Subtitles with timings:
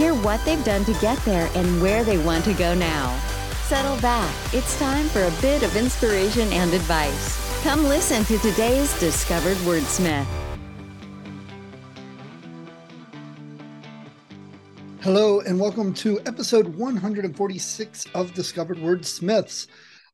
[0.00, 3.20] Hear what they've done to get there and where they want to go now.
[3.64, 4.34] Settle back.
[4.54, 7.62] It's time for a bit of inspiration and advice.
[7.62, 10.24] Come listen to today's Discovered Wordsmith.
[15.02, 19.66] Hello, and welcome to episode 146 of Discovered Wordsmiths.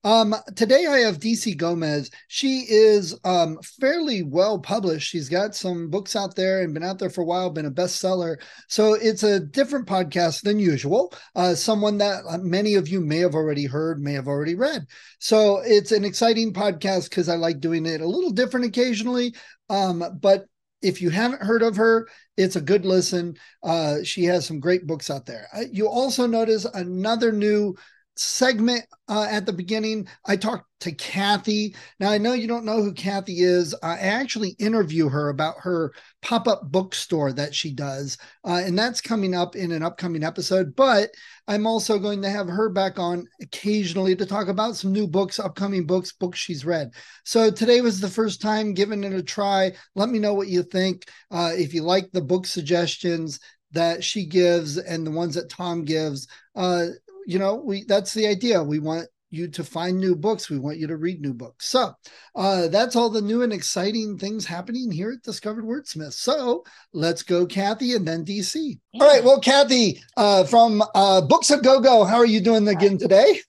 [0.06, 2.12] Um, today I have DC Gomez.
[2.28, 5.08] She is um, fairly well published.
[5.08, 7.72] She's got some books out there and been out there for a while, been a
[7.72, 8.36] bestseller.
[8.68, 11.12] So it's a different podcast than usual.
[11.34, 14.86] Uh, someone that uh, many of you may have already heard, may have already read.
[15.18, 19.34] So it's an exciting podcast because I like doing it a little different occasionally.
[19.68, 20.46] Um, but
[20.82, 23.36] if you haven't heard of her, it's a good listen.
[23.64, 25.48] Uh, she has some great books out there.
[25.52, 27.74] Uh, you also notice another new
[28.16, 31.74] segment uh, at the beginning, I talked to Kathy.
[32.00, 33.74] Now, I know you don't know who Kathy is.
[33.82, 39.00] I actually interview her about her pop up bookstore that she does, uh, and that's
[39.00, 40.74] coming up in an upcoming episode.
[40.74, 41.10] But
[41.46, 45.38] I'm also going to have her back on occasionally to talk about some new books,
[45.38, 46.90] upcoming books, books she's read.
[47.24, 49.72] So today was the first time giving it a try.
[49.94, 51.04] Let me know what you think.
[51.30, 53.40] Uh, if you like the book suggestions,
[53.72, 56.28] that she gives and the ones that Tom gives.
[56.54, 56.86] Uh,
[57.26, 58.62] you know, we that's the idea.
[58.62, 60.48] We want you to find new books.
[60.48, 61.66] We want you to read new books.
[61.66, 61.92] So
[62.34, 66.12] uh, that's all the new and exciting things happening here at Discovered Wordsmith.
[66.12, 68.78] So let's go, Kathy, and then DC.
[68.92, 69.02] Yeah.
[69.02, 69.24] All right.
[69.24, 73.40] Well, Kathy uh, from uh, Books at Go Go, how are you doing again today?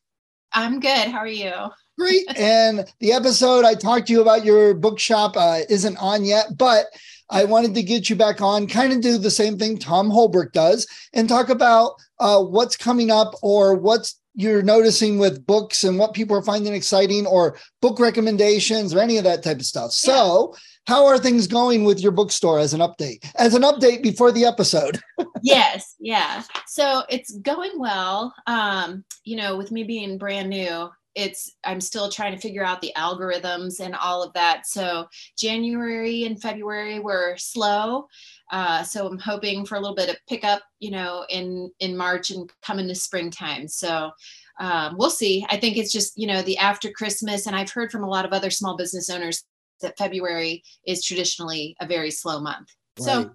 [0.53, 1.09] I'm good.
[1.09, 1.53] How are you?
[1.97, 2.23] Great.
[2.35, 6.88] and the episode I talked to you about your bookshop uh, isn't on yet, but
[7.29, 10.53] I wanted to get you back on, kind of do the same thing Tom Holbrook
[10.53, 15.97] does, and talk about uh, what's coming up or what's you're noticing with books and
[15.97, 19.85] what people are finding exciting or book recommendations or any of that type of stuff.
[19.85, 20.13] Yeah.
[20.13, 20.55] So,
[20.85, 23.29] how are things going with your bookstore as an update?
[23.35, 24.99] As an update before the episode.
[25.41, 26.44] yes, yeah.
[26.67, 28.33] So it's going well.
[28.45, 32.79] Um, you know, with me being brand new, it's i'm still trying to figure out
[32.79, 34.67] the algorithms and all of that.
[34.67, 35.07] So
[35.38, 38.07] january and february were slow.
[38.51, 42.29] Uh, so i'm hoping for a little bit of pickup you know in in march
[42.29, 43.67] and come into springtime.
[43.67, 44.11] So
[44.59, 45.45] um, we'll see.
[45.50, 48.25] I think it's just you know the after christmas and i've heard from a lot
[48.25, 49.44] of other small business owners
[49.81, 52.69] that february is traditionally a very slow month.
[53.00, 53.06] Right.
[53.06, 53.31] so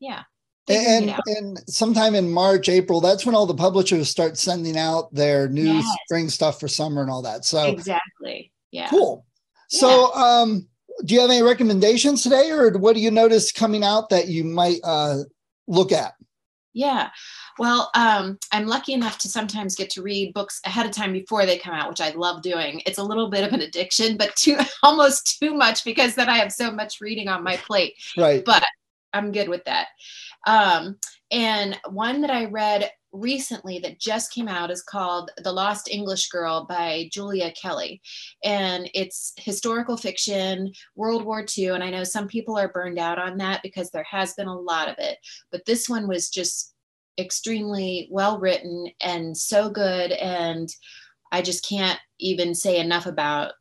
[0.00, 0.22] yeah
[0.68, 5.48] and and sometime in March, April, that's when all the publishers start sending out their
[5.48, 5.96] new yes.
[6.04, 7.44] spring stuff for summer and all that.
[7.44, 9.24] So exactly, yeah, cool.
[9.70, 9.78] Yeah.
[9.78, 10.68] So, um,
[11.04, 14.44] do you have any recommendations today, or what do you notice coming out that you
[14.44, 15.18] might uh,
[15.66, 16.14] look at?
[16.72, 17.10] Yeah,
[17.58, 21.46] well, um, I'm lucky enough to sometimes get to read books ahead of time before
[21.46, 22.82] they come out, which I love doing.
[22.84, 26.36] It's a little bit of an addiction, but too almost too much because then I
[26.36, 27.94] have so much reading on my plate.
[28.16, 28.44] Right.
[28.44, 28.62] But
[29.12, 29.88] I'm good with that.
[30.46, 30.96] Um,
[31.30, 36.28] and one that I read recently that just came out is called The Lost English
[36.28, 38.00] Girl by Julia Kelly.
[38.44, 41.68] And it's historical fiction, World War II.
[41.68, 44.58] And I know some people are burned out on that because there has been a
[44.58, 45.18] lot of it.
[45.50, 46.74] But this one was just
[47.18, 50.12] extremely well written and so good.
[50.12, 50.68] And
[51.32, 53.52] I just can't even say enough about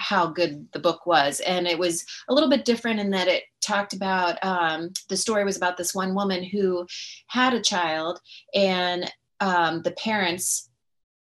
[0.00, 1.40] how good the book was.
[1.40, 5.44] And it was a little bit different in that it talked about um, the story
[5.44, 6.86] was about this one woman who
[7.28, 8.20] had a child,
[8.54, 10.70] and um, the parents,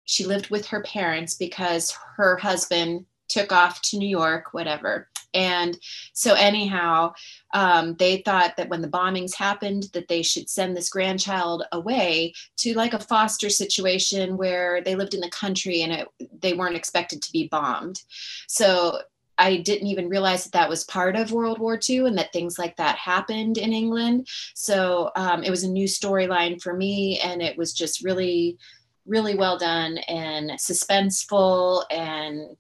[0.06, 5.09] she lived with her parents because her husband took off to New York, whatever.
[5.34, 5.78] And
[6.13, 7.13] so, anyhow,
[7.53, 12.34] um, they thought that when the bombings happened, that they should send this grandchild away
[12.58, 16.08] to like a foster situation where they lived in the country and it,
[16.41, 18.02] they weren't expected to be bombed.
[18.47, 18.99] So
[19.40, 22.59] I didn't even realize that that was part of World War II and that things
[22.59, 24.28] like that happened in England.
[24.53, 28.58] So um, it was a new storyline for me, and it was just really,
[29.05, 32.58] really well done and suspenseful and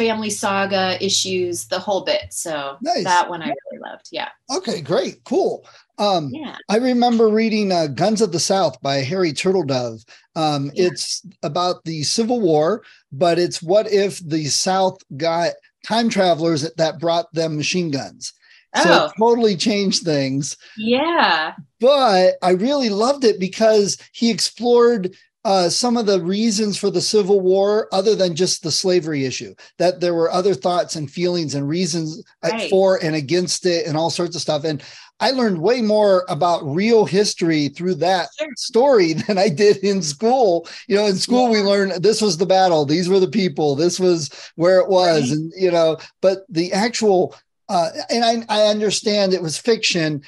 [0.00, 2.32] family saga issues, the whole bit.
[2.32, 3.04] So nice.
[3.04, 4.08] that one I really loved.
[4.10, 4.30] Yeah.
[4.50, 5.66] Okay, great, cool.
[5.98, 6.56] Um, yeah.
[6.70, 10.02] I remember reading uh, Guns of the South by Harry Turtledove.
[10.34, 10.86] Um, yeah.
[10.86, 12.82] It's about the Civil War,
[13.12, 15.52] but it's what if the South got
[15.84, 18.32] time travelers that, brought them machine guns.
[18.76, 19.06] So Oh.
[19.06, 20.56] it totally changed things.
[20.76, 21.54] Yeah.
[21.80, 25.14] But I really loved it because he explored
[25.44, 29.54] uh, some of the reasons for the Civil War, other than just the slavery issue,
[29.78, 32.68] that there were other thoughts and feelings and reasons uh, Right.
[32.70, 34.64] for and against it and all sorts of stuff.
[34.64, 34.82] And
[35.18, 38.48] I learned way more about real history through that Sure.
[38.56, 40.68] story than I did in school.
[40.88, 43.98] You know, in school we learned this was the battle, these were the people, this
[43.98, 45.38] was where it was, Right.
[45.38, 47.34] and you know, but the actual
[47.68, 50.22] uh, and I, I understand it was fiction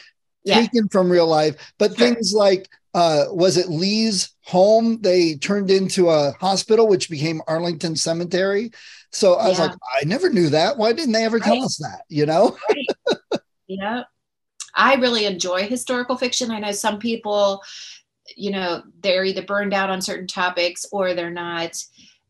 [0.44, 0.60] Yeah.
[0.60, 2.06] taken from real life, but Sure.
[2.08, 7.96] things like uh, was it Lee's home they turned into a hospital, which became Arlington
[7.96, 8.70] Cemetery.
[9.10, 10.76] So I was like, I never knew that.
[10.78, 11.64] Why didn't they ever tell Right.
[11.64, 12.02] us that?
[12.08, 12.56] You know?
[13.68, 14.02] Yeah.
[14.74, 16.50] I really enjoy historical fiction.
[16.50, 17.62] I know some people,
[18.36, 21.82] you know, they're either burned out on certain topics or they're not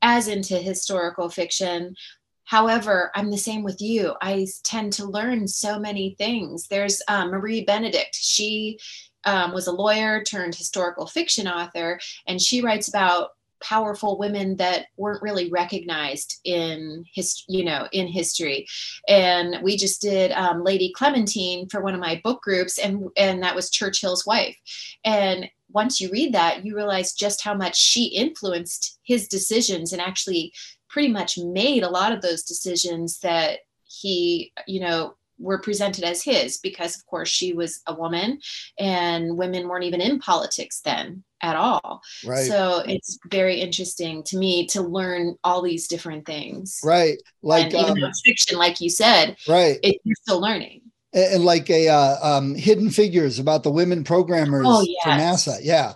[0.02, 1.96] as into historical fiction.
[2.44, 4.14] However, I'm the same with you.
[4.20, 6.68] I tend to learn so many things.
[6.68, 8.14] There's um, Marie Benedict.
[8.14, 8.78] She
[9.24, 13.30] um, was a lawyer turned historical fiction author, and she writes about
[13.62, 18.66] powerful women that weren't really recognized in his you know in history.
[19.08, 23.42] And we just did um, lady clementine for one of my book groups and and
[23.42, 24.56] that was churchill's wife.
[25.04, 30.02] And once you read that you realize just how much she influenced his decisions and
[30.02, 30.52] actually
[30.88, 36.22] pretty much made a lot of those decisions that he you know were presented as
[36.22, 38.38] his because of course she was a woman
[38.78, 42.46] and women weren't even in politics then at all Right.
[42.46, 47.18] so it's very interesting to me to learn all these different things right.
[47.42, 49.78] Like and even um, though it's fiction like you said right.
[49.82, 54.04] it, you're still learning and, and like a uh, um, hidden figures about the women
[54.04, 55.10] programmers Oh, for.
[55.10, 55.58] NASA.
[55.60, 55.92] Yeah.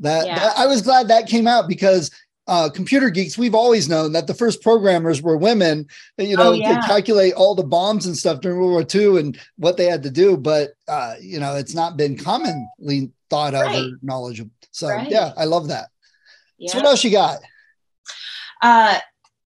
[0.00, 0.38] That, Yeah.
[0.38, 2.10] that- I was glad that came out because
[2.48, 5.86] uh, computer geeks, we've always known that the first programmers were women,
[6.16, 6.80] you know, Oh, yeah.
[6.86, 10.10] calculate all the bombs and stuff during World War II and what they had to
[10.10, 10.36] do.
[10.36, 13.76] But, uh, you know, it's not been commonly thought of Right.
[13.76, 14.50] or knowledgeable.
[14.70, 15.10] So, Right.
[15.10, 15.88] yeah, I love that.
[16.56, 17.38] yeah So, what else you got?
[18.62, 18.98] uh,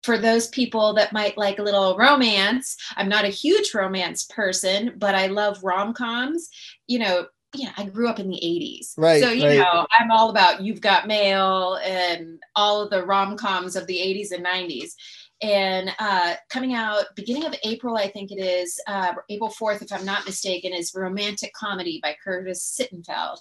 [0.04, 4.94] for those people that might like a little romance, I'm not a huge romance person,
[4.98, 6.50] but I love rom coms.
[6.88, 8.94] You know, yeah, I grew up in the 80s.
[8.98, 9.58] Right, So, you right.
[9.58, 13.98] know, I'm all about You've Got Mail and all of the rom coms of the
[13.98, 14.92] 80s and 90s.
[15.42, 19.92] And uh, coming out beginning of April, I think it is, uh, April 4th, if
[19.92, 23.38] I'm not mistaken, is Romantic Comedy by Curtis Sittenfeld.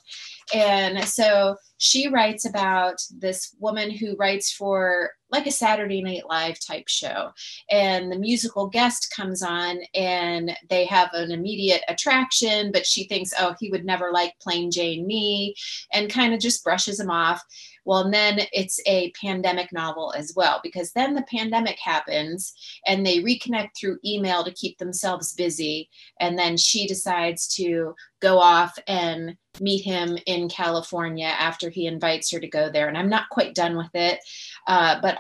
[0.55, 6.59] And so she writes about this woman who writes for like a Saturday Night Live
[6.61, 7.31] type show.
[7.71, 13.33] And the musical guest comes on and they have an immediate attraction, but she thinks,
[13.39, 15.55] oh, he would never like plain Jane me,
[15.93, 17.43] and kind of just brushes him off.
[17.87, 22.53] Well, and then it's a pandemic novel as well, because then the pandemic happens
[22.87, 25.89] and they reconnect through email to keep themselves busy.
[26.21, 32.31] And then she decides to go off and meet him in California after he invites
[32.31, 32.89] her to go there.
[32.89, 34.21] And I'm not quite done with it,
[34.67, 35.19] uh, but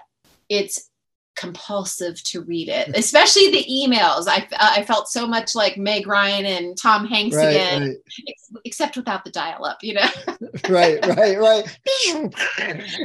[0.48, 0.90] it's
[1.36, 4.26] compulsive to read it, especially the emails.
[4.28, 7.96] I, I felt so much like Meg Ryan and Tom Hanks Right, again, right,
[8.28, 10.08] ex- except without the dial up, you know?
[10.68, 11.78] right, right, right.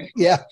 [0.15, 0.44] yeah.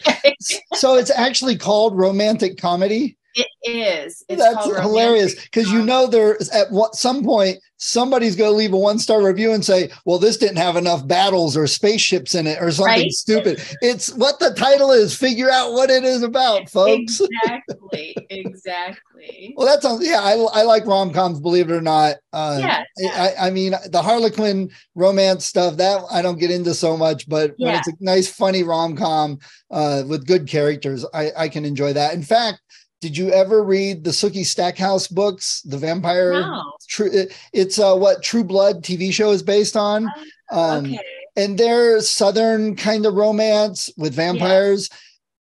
[0.73, 3.17] So, it's actually called romantic comedy.
[3.35, 4.23] It is.
[4.29, 8.71] It's That's hilarious because you know there's at what, some point somebody's going to leave
[8.73, 12.47] a one star review and say, "Well, this didn't have enough battles or spaceships in
[12.47, 13.11] it or something Right?
[13.11, 15.15] stupid." It's what the title is.
[15.15, 17.19] Figure out what it is about, folks.
[17.21, 18.15] Exactly.
[18.29, 19.53] Exactly.
[19.55, 20.21] Well, that sounds yeah.
[20.21, 22.17] I, I like rom coms, believe it or not.
[22.31, 26.97] Uh, Yeah, I, I mean the Harlequin romance stuff that I don't get into so
[26.97, 29.39] much, but when it's a nice, funny rom com
[29.71, 32.13] uh, with good characters, I, I can enjoy that.
[32.13, 32.59] In fact,
[33.03, 36.31] did you ever read the Sookie Stackhouse books, the vampire?
[36.31, 36.63] No.
[36.87, 40.07] True, it- it's uh, what True Blood TV show is based on.
[40.51, 40.99] Um, okay.
[41.35, 44.89] and they're southern kind of romance with vampires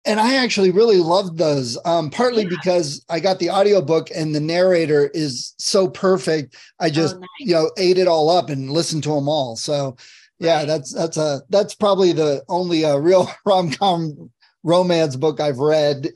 [0.07, 2.49] and i actually really loved those um, partly Yeah.
[2.51, 7.29] because i got the audiobook and the narrator is so perfect i just oh, nice.
[7.41, 9.97] you know ate it all up and listened to them all so
[10.39, 14.31] yeah that's that's a that's probably the only uh, real rom-com
[14.63, 16.09] romance book i've read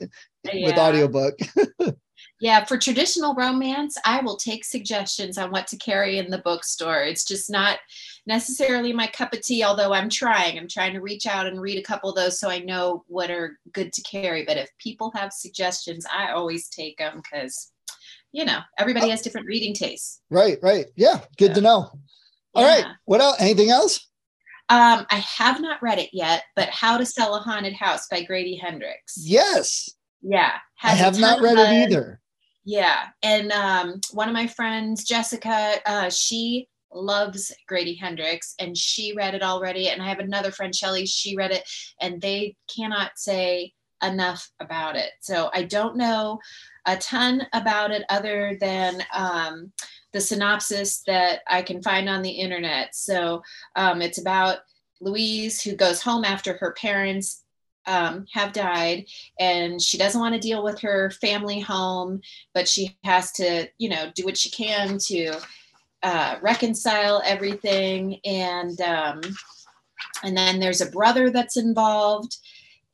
[0.53, 1.37] with audiobook
[2.39, 7.01] Yeah, for traditional romance, I will take suggestions on what to carry in the bookstore.
[7.01, 7.79] It's just not
[8.27, 10.55] necessarily my cup of tea, although I'm trying.
[10.59, 13.31] I'm trying to reach out and read a couple of those so I know what
[13.31, 14.45] are good to carry.
[14.45, 17.71] But if people have suggestions, I always take them because,
[18.31, 20.21] you know, everybody has different reading tastes.
[20.29, 21.89] right right yeah good to know
[22.53, 22.91] all right Yeah.
[23.05, 24.07] what else anything else
[24.69, 28.21] Um, I have not read it yet, but How to Sell a Haunted House by
[28.23, 29.15] Grady Hendrix.
[29.17, 29.89] yes
[30.21, 30.53] Yeah.
[30.83, 32.21] i have not read of it either
[32.69, 33.05] Yeah.
[33.23, 39.35] And um, one of my friends, Jessica, uh, she loves Grady Hendrix and she read
[39.35, 39.87] it already.
[39.87, 41.63] And I have another friend, Shelly, she read it
[42.01, 43.71] and they cannot say
[44.03, 45.11] enough about it.
[45.21, 46.39] So I don't know
[46.85, 49.71] a ton about it other than um,
[50.11, 52.93] the synopsis that I can find on the internet.
[52.95, 53.41] So
[53.77, 54.57] um, it's about
[54.99, 57.45] Louise who goes home after her parents
[57.87, 59.05] um, have died
[59.39, 62.21] and she doesn't want to deal with her family home,
[62.53, 65.33] but she has to, you know, do what she can to
[66.03, 68.19] uh, reconcile everything.
[68.25, 69.21] And um,
[70.23, 72.37] and then there's a brother that's involved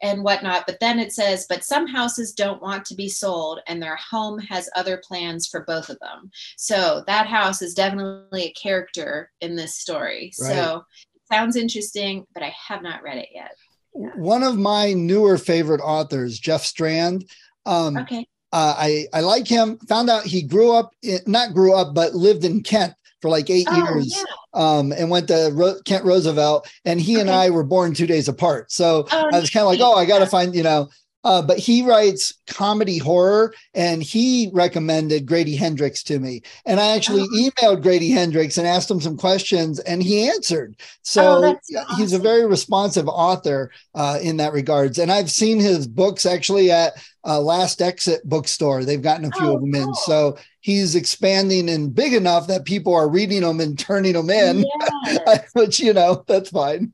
[0.02, 0.66] and whatnot.
[0.68, 4.38] But then it says, but some houses don't want to be sold and their home
[4.40, 6.30] has other plans for both of them.
[6.58, 10.34] So that house is definitely a character in this story.
[10.42, 10.54] Right.
[10.54, 10.84] So
[11.16, 13.56] it sounds interesting, but I have not read it yet.
[13.94, 17.30] One of my newer favorite authors, Jeff Strand.
[17.66, 18.28] Um, okay.
[18.52, 19.78] Uh, I, I like him.
[19.88, 23.50] Found out he grew up, in, not grew up, but lived in Kent for like
[23.50, 24.24] eight oh, years yeah.
[24.54, 26.70] um, and went to Ro- Kent Roosevelt.
[26.86, 27.22] And he okay.
[27.22, 28.72] and I were born two days apart.
[28.72, 30.90] So oh, I was kind of like, oh, I got to find, you know,
[31.24, 36.42] uh, but he writes comedy horror and he recommended Grady Hendrix to me.
[36.66, 37.50] And I actually oh.
[37.50, 40.76] emailed Grady Hendrix and asked him some questions and he answered.
[41.02, 41.98] So oh, awesome.
[41.98, 45.00] he's a very responsive author uh, in that regards.
[45.00, 46.94] And I've seen his books actually at
[47.26, 48.84] uh, Last Exit bookstore.
[48.84, 49.84] They've gotten a few oh, of them cool.
[49.84, 49.96] in.
[49.96, 54.66] So he's expanding and big enough that people are reading them and turning them in,
[55.06, 55.50] yes.
[55.54, 56.94] which, you know, that's fine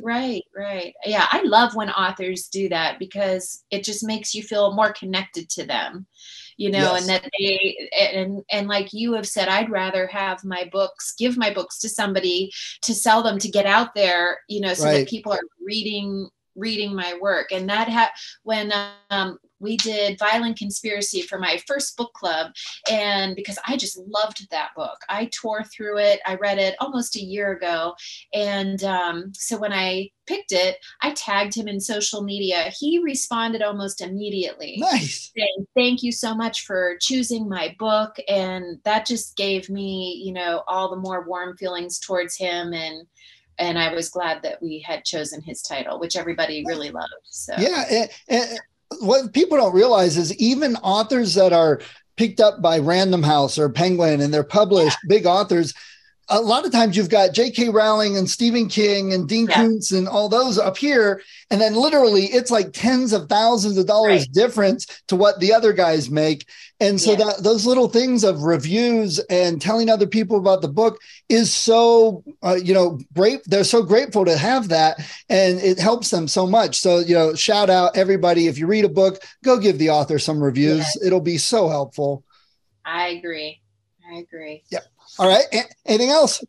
[0.04, 4.74] right right yeah i love when authors do that because it just makes you feel
[4.74, 6.06] more connected to them
[6.56, 7.00] you know yes.
[7.00, 11.36] and that they and and like you have said i'd rather have my books give
[11.36, 12.50] my books to somebody
[12.82, 14.98] to sell them to get out there you know so right.
[14.98, 18.72] that people are reading reading my work and that ha- when
[19.10, 22.52] um, we did Violent Conspiracy for my first book club.
[22.90, 26.20] And because I just loved that book, I tore through it.
[26.26, 27.94] I read it almost a year ago.
[28.32, 32.72] And um, so when I picked it, I tagged him in social media.
[32.76, 34.76] He responded almost immediately.
[34.78, 35.30] Nice.
[35.36, 38.16] Saying, Thank you so much for choosing my book.
[38.28, 42.72] And that just gave me, you know, all the more warm feelings towards him.
[42.72, 43.06] And
[43.60, 47.12] and I was glad that we had chosen his title, which everybody really loved.
[47.24, 48.58] So yeah, and, and,
[48.98, 51.80] what people don't realize is even authors that are
[52.16, 55.08] picked up by Random House or Penguin and they're published, yeah.
[55.08, 55.72] big authors,
[56.30, 57.70] a lot of times you've got J.K.
[57.70, 59.56] Rowling and Stephen King and Dean yeah.
[59.56, 61.20] Koontz and all those up here,
[61.50, 64.32] and then literally it's like tens of thousands of dollars right.
[64.32, 66.46] difference to what the other guys make.
[66.78, 67.18] And so yeah.
[67.18, 72.22] that those little things of reviews and telling other people about the book is so
[72.42, 73.40] uh, you know great.
[73.46, 76.78] They're so grateful to have that, and it helps them so much.
[76.78, 80.18] So you know, shout out everybody if you read a book, go give the author
[80.18, 80.78] some reviews.
[80.78, 81.04] Yes.
[81.04, 82.24] It'll be so helpful.
[82.84, 83.60] I agree.
[84.10, 84.62] I agree.
[84.70, 84.84] Yep.
[85.20, 85.44] All right.
[85.84, 86.42] Anything else?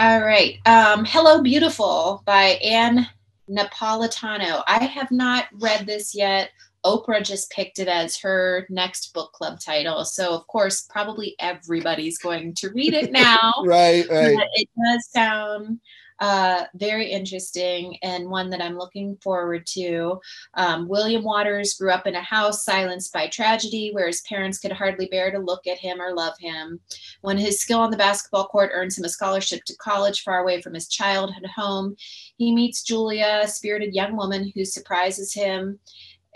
[0.00, 0.58] All right.
[0.66, 3.06] Um, Hello Beautiful by Ann
[3.48, 4.64] Napolitano.
[4.66, 6.50] I have not read this yet.
[6.84, 10.04] Oprah just picked it as her next book club title.
[10.04, 13.52] So, of course, probably everybody's going to read it now.
[13.64, 14.36] right, right.
[14.36, 15.78] But it does sound
[16.22, 20.20] uh, very interesting and one that I'm looking forward to.
[20.54, 24.70] Um, William Waters grew up in a house silenced by tragedy where his parents could
[24.70, 26.78] hardly bear to look at him or love him.
[27.22, 30.62] When his skill on the basketball court earns him a scholarship to college far away
[30.62, 31.96] from his childhood home,
[32.36, 35.80] he meets Julia, a spirited young woman who surprises him.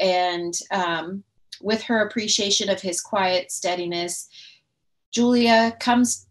[0.00, 1.22] And um,
[1.62, 4.28] with her appreciation of his quiet steadiness,
[5.12, 6.25] Julia comes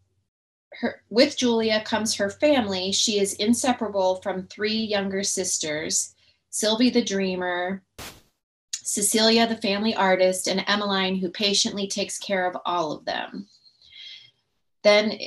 [0.79, 2.91] her, with Julia comes her family.
[2.91, 6.15] She is inseparable from three younger sisters
[6.49, 7.83] Sylvie the dreamer,
[8.71, 13.47] Cecilia the family artist, and Emmeline, who patiently takes care of all of them.
[14.81, 15.19] Then,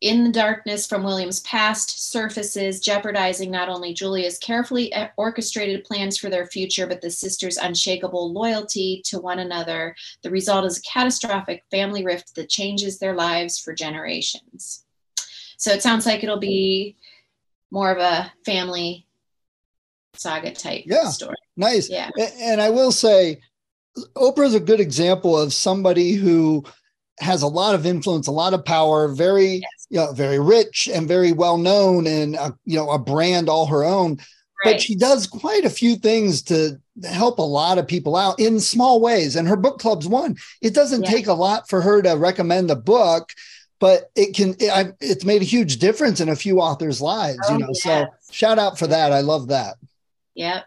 [0.00, 6.30] in the darkness from William's past surfaces, jeopardizing not only Julia's carefully orchestrated plans for
[6.30, 9.96] their future, but the sisters' unshakable loyalty to one another.
[10.22, 14.84] The result is a catastrophic family rift that changes their lives for generations.
[15.58, 16.96] So it sounds like it'll be
[17.70, 19.06] more of a family
[20.14, 21.36] saga type yeah, story.
[21.56, 21.90] Nice.
[21.90, 22.10] Yeah.
[22.40, 23.40] And I will say,
[24.16, 26.64] Oprah is a good example of somebody who
[27.20, 29.86] has a lot of influence, a lot of power, very, yes.
[29.90, 33.66] you know, very rich and very well known, and a, you know, a brand all
[33.66, 34.18] her own.
[34.64, 34.72] Right.
[34.72, 38.60] But she does quite a few things to help a lot of people out in
[38.60, 39.34] small ways.
[39.34, 40.36] And her book club's one.
[40.62, 43.32] It doesn't take a lot for her to recommend a book
[43.80, 47.52] but it can it, it's made a huge difference in a few authors lives oh,
[47.52, 47.82] you know yes.
[47.82, 49.76] so shout out for that i love that
[50.34, 50.66] yep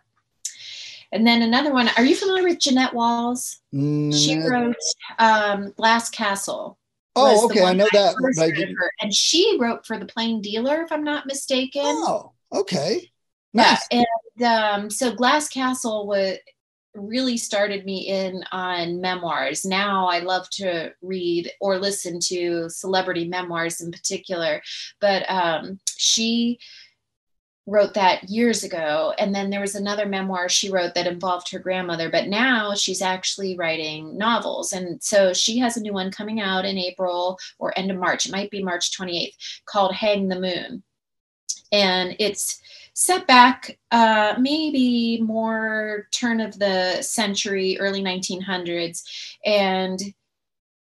[1.14, 1.90] And then another one.
[1.98, 3.60] Are you familiar with jeannette Walls?
[3.74, 4.76] Mm, she wrote
[5.20, 6.78] um, Glass Castle.
[7.16, 7.64] Oh, okay.
[7.64, 8.16] I know that.
[8.40, 11.82] I and she wrote for the Plain Dealer, if I'm not mistaken.
[11.84, 13.12] Oh, okay.
[13.54, 13.86] Nice.
[13.92, 14.04] Yeah,
[14.38, 16.38] and um, so Glass Castle was
[16.94, 19.66] really started me in on memoirs.
[19.66, 24.62] Now I love to read or listen to celebrity memoirs in particular,
[25.00, 26.60] but um, she
[27.68, 31.60] wrote that years ago and then there was another memoir she wrote that involved her
[31.60, 36.42] grandmother but now she's actually writing novels and so she has a new one coming
[36.42, 40.40] out in april or end of march it might be march 28th called hang the
[40.40, 40.82] moon
[41.72, 42.60] and it's
[42.94, 49.04] set back uh, maybe more turn of the century early 1900s
[49.46, 50.02] and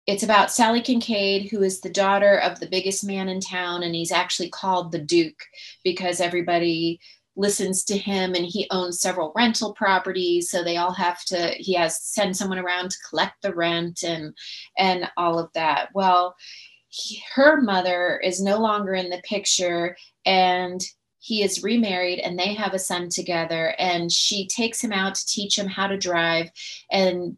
[0.08, 3.94] it's about Sallie Kincaid, who is the daughter of the biggest man in town, and
[3.94, 5.44] he's actually called the Duke
[5.84, 7.02] because everybody
[7.36, 11.74] listens to him and he owns several rental properties so they all have to he
[11.76, 14.34] has send someone around to collect the rent and
[14.78, 15.90] and all of that.
[15.94, 16.36] Well
[16.88, 19.96] he, her mother is no longer in the picture
[20.26, 20.82] and
[21.28, 25.26] he is remarried and they have a son together and she takes him out to
[25.26, 26.50] teach him how to drive
[26.90, 27.38] and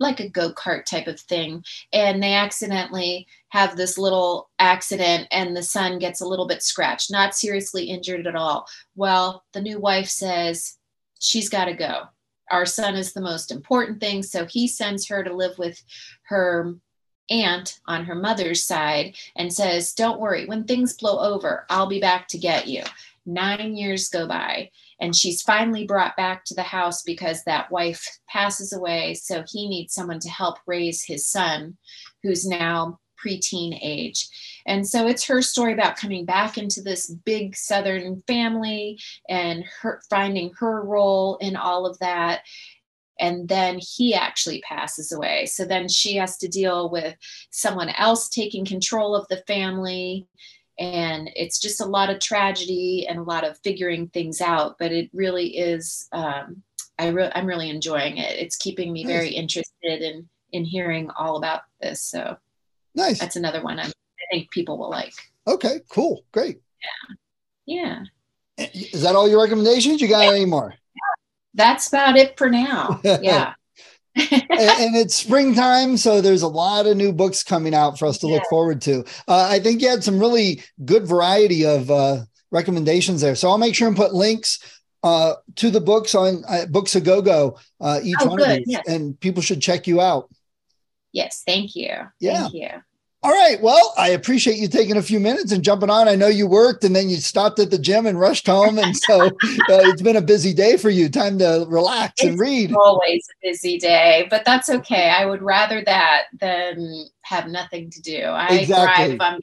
[0.00, 1.62] like a go-kart type of thing.
[1.92, 7.10] And they accidentally have this little accident and the son gets a little bit scratched
[7.10, 8.66] not seriously injured at all.
[8.96, 10.78] Well the new wife says
[11.20, 12.04] she's got to go.
[12.50, 14.22] Our son is the most important thing.
[14.22, 15.82] So he sends her to live with
[16.28, 16.76] her
[17.28, 20.46] aunt on her mother's side and says don't worry.
[20.46, 22.84] When things blow over i'll be back to get you
[23.28, 24.70] nine years go by
[25.00, 29.14] and she's finally brought back to the house because that wife passes away.
[29.14, 31.76] So he needs someone to help raise his son
[32.22, 34.28] who's now preteen age.
[34.66, 40.00] And so it's her story about coming back into this big southern family and her
[40.08, 42.42] finding her role in all of that.
[43.20, 45.46] And then he actually passes away.
[45.46, 47.16] So then she has to deal with
[47.50, 50.28] someone else taking control of the family
[50.78, 54.92] and it's just a lot of tragedy and a lot of figuring things out but
[54.92, 56.62] it really is um,
[56.98, 58.38] I re- i'm really enjoying it.
[58.38, 59.12] It's keeping me nice.
[59.12, 62.36] very interested in in hearing all about this so
[62.94, 63.18] nice.
[63.18, 65.14] that's another one I'm, i think people will like.
[65.46, 66.60] Okay cool great.
[67.66, 68.04] Yeah.
[68.56, 68.66] Yeah.
[68.72, 70.00] Is that all your recommendations?
[70.00, 70.30] You got yeah.
[70.30, 70.74] any more?
[71.54, 73.00] That's about it for now.
[73.04, 73.54] Yeah
[74.18, 78.18] and, and, it's springtime, so there's a lot of new books coming out for us
[78.18, 78.34] to yeah.
[78.34, 79.04] look forward to.
[79.26, 83.58] Uh, I think you had some really good variety of uh, recommendations there, so I'll
[83.58, 84.58] make sure and put links
[85.02, 88.50] uh, to the books on uh, Books a Go Go uh, each oh, one good.
[88.50, 88.88] of these, yes.
[88.88, 90.28] and people should check you out.
[91.12, 91.94] Yes, thank you.
[92.20, 92.42] Yeah.
[92.42, 92.68] Thank you.
[93.20, 93.60] All right.
[93.60, 96.06] Well, I appreciate you taking a few minutes and jumping on.
[96.06, 98.78] I know you worked and then you stopped at the gym and rushed home.
[98.78, 99.30] And so uh,
[99.68, 101.08] it's been a busy day for you.
[101.08, 102.72] Time to relax it's and read.
[102.74, 105.10] Always a busy day, but that's okay.
[105.10, 108.22] I would rather that than have nothing to do.
[108.22, 109.16] I exactly.
[109.16, 109.40] thrive on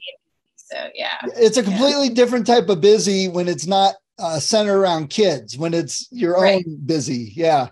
[0.54, 1.18] so yeah.
[1.36, 2.14] It's a completely yeah.
[2.14, 6.64] different type of busy when it's not uh, centered around kids, when it's your right.
[6.66, 7.32] own busy.
[7.36, 7.68] Yeah.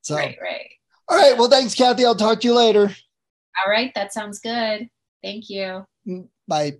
[0.00, 0.70] So, right, right.
[1.08, 1.38] All right.
[1.38, 2.04] Well, thanks, Kathy.
[2.04, 2.90] I'll talk to you later.
[3.64, 3.92] All right.
[3.94, 4.88] That sounds good.
[5.22, 5.84] Thank you.
[6.06, 6.72] Mm, bye.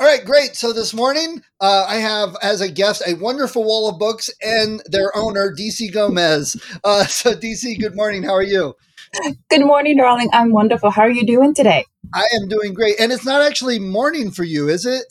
[0.00, 0.56] All right, great.
[0.56, 4.82] So this morning, uh, I have as a guest a wonderful wall of books and
[4.86, 6.60] their owner, DC Gomez.
[6.82, 8.24] Uh, so, DC, good morning.
[8.24, 8.74] How are you?
[9.48, 10.28] Good morning, darling.
[10.32, 10.90] I'm wonderful.
[10.90, 11.84] How are you doing today?
[12.12, 12.98] I am doing great.
[12.98, 15.04] And it's not actually morning for you, is it?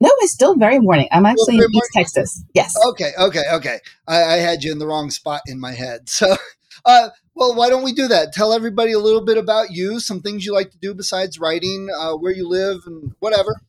[0.00, 1.08] No, it's still very morning.
[1.12, 2.44] I'm actually in East Texas.
[2.54, 2.74] Yes.
[2.90, 3.78] Okay, okay, okay.
[4.08, 6.08] I, I, had you in the wrong spot in my head.
[6.08, 6.34] So,
[6.84, 8.32] uh, well, why don't we do that?
[8.32, 11.88] Tell everybody a little bit about you, some things you like to do besides writing,
[11.96, 13.60] uh, where you live, and whatever.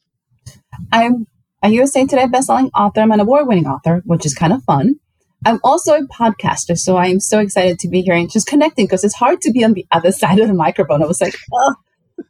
[0.91, 1.27] I'm
[1.63, 3.01] a USA Today bestselling author.
[3.01, 4.95] I'm an award-winning author, which is kind of fun.
[5.45, 8.85] I'm also a podcaster, so I am so excited to be here and just connecting
[8.85, 11.01] because it's hard to be on the other side of the microphone.
[11.01, 11.75] I was like, oh,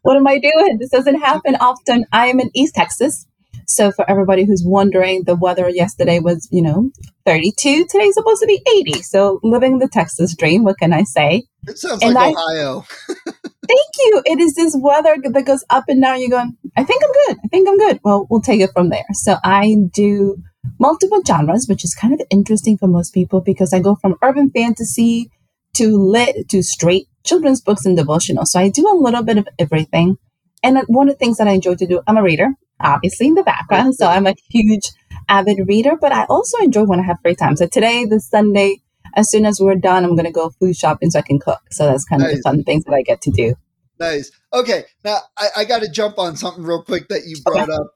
[0.02, 0.78] what am I doing?
[0.80, 2.06] This doesn't happen often.
[2.12, 3.28] I am in East Texas.
[3.68, 6.92] So for everybody who's wondering, the weather yesterday was, you know,
[7.26, 7.86] 32.
[7.90, 9.02] Today's supposed to be 80.
[9.02, 10.64] So living the Texas dream.
[10.64, 11.48] What can I say?
[11.68, 12.86] It sounds and like I, Ohio.
[13.08, 14.22] thank you.
[14.26, 16.20] It is this weather that goes up and down.
[16.20, 17.38] You're going, I think I'm good.
[17.44, 18.00] I think I'm good.
[18.04, 19.06] Well, we'll take it from there.
[19.14, 20.38] So I do
[20.80, 24.52] multiple genres, which is kind of interesting for most people because I go from urban
[24.52, 25.32] fantasy
[25.76, 28.46] to lit to straight children's books and devotional.
[28.46, 30.18] So I do a little bit of everything.
[30.64, 32.54] And one of the things that I enjoy to do, I'm a reader,
[32.86, 33.96] obviously in the background.
[33.96, 34.92] So I'm a huge
[35.28, 37.56] avid reader, but I also enjoy when I have free time.
[37.56, 38.82] So today, this Sunday,
[39.16, 41.62] as soon as we're done, I'm going to go food shopping so I can cook.
[41.72, 42.32] So that's kind nice.
[42.32, 43.56] of the fun things that I get to do.
[44.00, 44.32] Nice.
[44.54, 44.86] Okay.
[45.04, 47.74] Now I, I got to jump on something real quick that you brought okay.
[47.74, 47.88] up.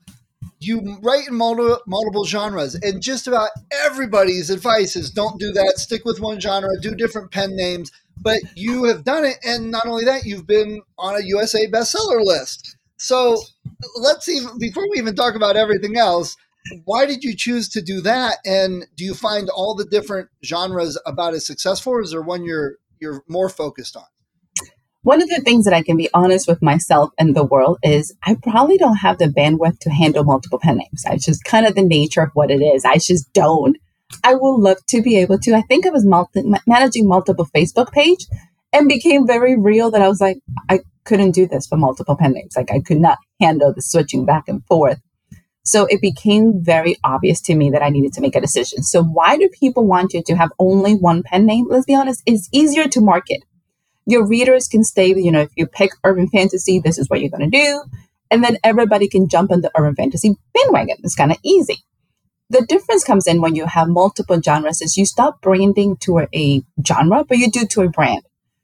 [0.60, 3.49] you write in multiple, multiple genres, and just about
[3.86, 5.73] everybody's advice is don't do that.
[5.78, 7.91] Stick with one genre, do different pen names.
[8.21, 12.23] But you have done it, and not only that, you've been on a USA bestseller
[12.23, 12.78] list.
[12.97, 13.38] So
[13.96, 16.36] let's even before we even talk about everything else,
[16.86, 18.38] why did you choose to do that?
[18.46, 22.44] And do you find all the different genres about as successful, or is there one
[22.44, 24.04] you're you're more focused on?
[25.04, 28.13] One of the things that I can be honest with myself and the world is
[28.24, 31.06] I probably don't have the bandwidth to handle multiple pen names.
[31.06, 32.84] It's just kind of the nature of what it is.
[32.84, 33.78] I just don't.
[34.24, 35.54] I would love to be able to.
[35.54, 38.26] I think I was multi- managing multiple Facebook page
[38.73, 40.38] and became very real that I was like,
[40.69, 42.55] I couldn't do this for multiple pen names.
[42.55, 44.99] Like I could not handle the switching back and forth.
[45.63, 48.84] So it became very obvious to me that I needed to make a decision.
[48.84, 51.67] So why do people want you to have only one pen name?
[51.69, 53.43] Let's be honest, it's easier to market
[54.10, 57.29] your readers can stay, you know, if you pick urban fantasy, this is what you're
[57.29, 57.84] going to do.
[58.32, 60.97] And then everybody can jump on the urban fantasy bandwagon.
[61.03, 61.77] It's kind of easy.
[62.49, 66.27] The difference comes in when you have multiple genres is you stop branding to a,
[66.34, 68.23] a genre, but you do to a brand.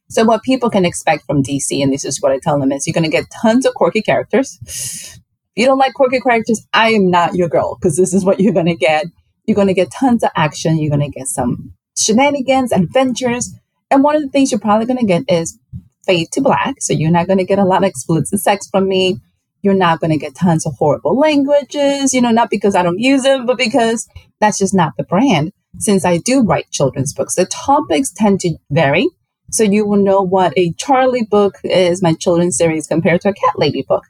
[0.10, 2.86] So what people can expect from DC, and this is what I tell them, is
[2.86, 4.60] you're going to get tons of quirky characters.
[4.64, 5.20] If
[5.56, 8.54] you don't like quirky characters, I am not your girl because this is what you're
[8.54, 9.06] going to get.
[9.46, 10.78] You're going to get tons of action.
[10.78, 13.54] You're going to get some shenanigans, adventures.
[13.90, 15.58] And one of the things you're probably going to get is
[16.06, 16.82] fade to black.
[16.82, 19.18] So you're not going to get a lot of explicit sex from me.
[19.62, 23.00] You're not going to get tons of horrible languages, you know, not because I don't
[23.00, 24.08] use them, but because
[24.40, 25.52] that's just not the brand.
[25.80, 29.08] Since I do write children's books, the topics tend to vary.
[29.56, 33.34] So you will know what a Charlie book is, my children's series, compared to a
[33.34, 34.04] cat lady book.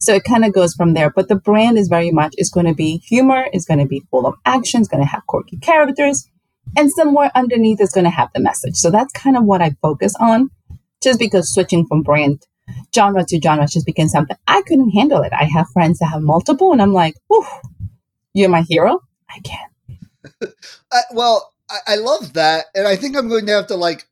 [0.00, 1.10] So it kind of goes from there.
[1.10, 4.04] But the brand is very much, is going to be humor, is going to be
[4.10, 6.28] full of action, it's going to have quirky characters
[6.76, 8.76] and somewhere underneath is going to have the message.
[8.76, 10.50] So that's kind of what I focus on,
[11.02, 12.46] just because switching from brand
[12.94, 15.32] genre to genre just became something I couldn't handle it.
[15.32, 17.46] I have friends that have multiple, and I'm like, Whew,
[18.34, 19.00] you're my hero.
[19.30, 19.72] I can't.
[21.12, 21.52] Well,
[21.86, 24.06] I love that, and I think I'm going to have to like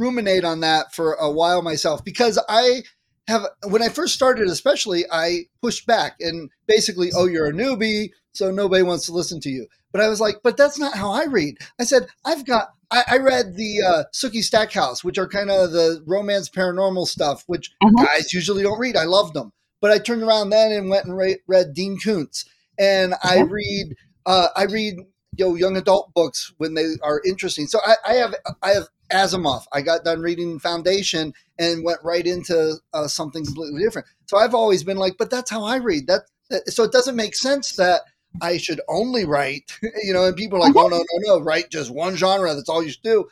[0.00, 2.82] ruminate on that for a while myself because I
[3.28, 8.10] have when I first started, especially, I pushed back and basically, oh, you're a newbie,
[8.32, 9.66] so nobody wants to listen to you.
[9.92, 11.56] But I was like, but that's not how I read.
[11.78, 15.72] I said, I've got, I, I read the uh, Sookie Stackhouse, which are kind of
[15.72, 18.04] the romance paranormal stuff, which mm-hmm.
[18.04, 18.96] guys usually don't read.
[18.96, 19.52] I loved them.
[19.80, 22.44] But I turned around then and went and re- read Dean Koontz.
[22.78, 23.28] And mm-hmm.
[23.28, 23.94] I read,
[24.26, 24.94] uh, I read,
[25.36, 27.66] you know, young adult books when they are interesting.
[27.66, 29.64] So I, I have, I have Asimov.
[29.72, 34.08] I got done reading Foundation and went right into uh, something completely different.
[34.26, 36.06] So I've always been like, but that's how I read.
[36.06, 36.22] That
[36.66, 38.02] so it doesn't make sense that
[38.40, 41.70] I should only write, you know, and people are like, no, no, no, no, write
[41.70, 42.54] just one genre.
[42.54, 43.28] That's all you should do.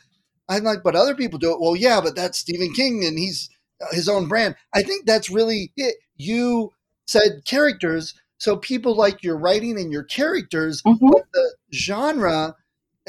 [0.47, 1.61] I'm like, but other people do it.
[1.61, 3.49] Well, yeah, but that's Stephen King and he's
[3.81, 4.55] uh, his own brand.
[4.73, 5.95] I think that's really it.
[6.17, 6.73] You
[7.07, 8.13] said characters.
[8.37, 11.09] So people like your writing and your characters, mm-hmm.
[11.09, 12.55] but the genre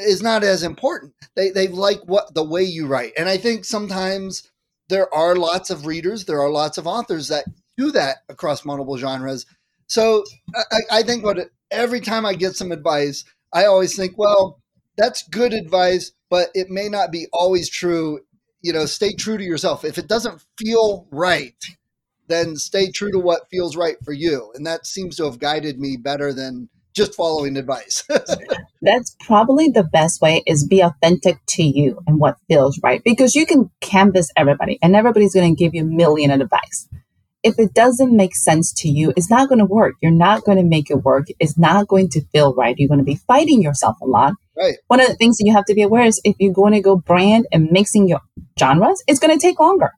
[0.01, 1.13] is not as important.
[1.35, 3.13] They, they like what the way you write.
[3.17, 4.49] And I think sometimes
[4.89, 7.45] there are lots of readers, there are lots of authors that
[7.77, 9.45] do that across multiple genres.
[9.87, 10.23] So
[10.55, 14.61] I, I think what every time I get some advice, I always think, well,
[14.97, 18.19] that's good advice, but it may not be always true.
[18.61, 19.83] You know, stay true to yourself.
[19.83, 21.55] If it doesn't feel right,
[22.27, 24.51] then stay true to what feels right for you.
[24.55, 28.03] And that seems to have guided me better than just following advice.
[28.81, 33.35] That's probably the best way is be authentic to you and what feels right because
[33.35, 36.87] you can canvas everybody and everybody's going to give you a million advice
[37.43, 39.95] if it doesn't make sense to you, it's not going to work.
[40.01, 41.27] You're not going to make it work.
[41.39, 42.75] It's not going to feel right.
[42.77, 44.33] You're going to be fighting yourself a lot.
[44.55, 44.75] Right.
[44.87, 46.81] One of the things that you have to be aware is if you're going to
[46.81, 48.21] go brand and mixing your
[48.59, 49.91] genres, it's going to take longer.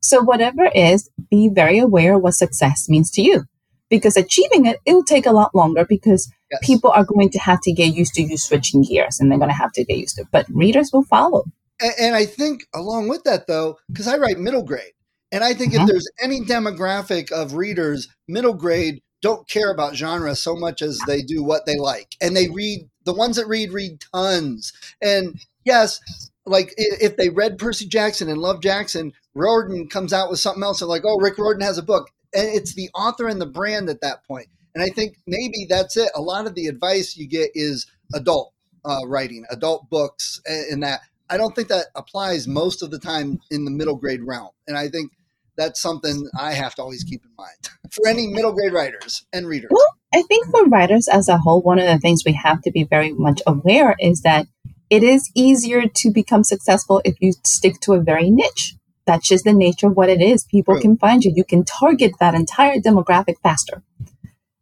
[0.00, 3.44] So whatever is, be very aware what success means to you
[3.92, 6.66] because achieving it, it will take a lot longer because yes.
[6.66, 9.50] people are going to have to get used to you switching gears and they're going
[9.50, 10.28] to have to get used to it.
[10.32, 11.44] But readers will follow.
[11.78, 14.94] And, and I think along with that though, because I write middle grade
[15.30, 15.82] and I think mm-hmm.
[15.82, 20.98] if there's any demographic of readers, middle grade don't care about genre so much as
[21.06, 22.16] they do what they like.
[22.22, 24.72] And they read, the ones that read, read tons.
[25.02, 26.00] And yes,
[26.46, 30.80] like if they read Percy Jackson and love Jackson, Riordan comes out with something else
[30.80, 32.08] and like, oh, Rick Riordan has a book.
[32.34, 34.46] And it's the author and the brand at that point.
[34.74, 36.10] And I think maybe that's it.
[36.14, 38.52] A lot of the advice you get is adult
[38.84, 41.00] uh, writing, adult books, and that.
[41.30, 44.50] I don't think that applies most of the time in the middle grade realm.
[44.66, 45.12] And I think
[45.56, 49.46] that's something I have to always keep in mind for any middle grade writers and
[49.46, 49.70] readers.
[49.70, 52.70] Well, I think for writers as a whole, one of the things we have to
[52.70, 54.46] be very much aware is that
[54.90, 58.74] it is easier to become successful if you stick to a very niche.
[59.06, 60.44] That's just the nature of what it is.
[60.44, 60.82] People True.
[60.82, 61.32] can find you.
[61.34, 63.82] You can target that entire demographic faster.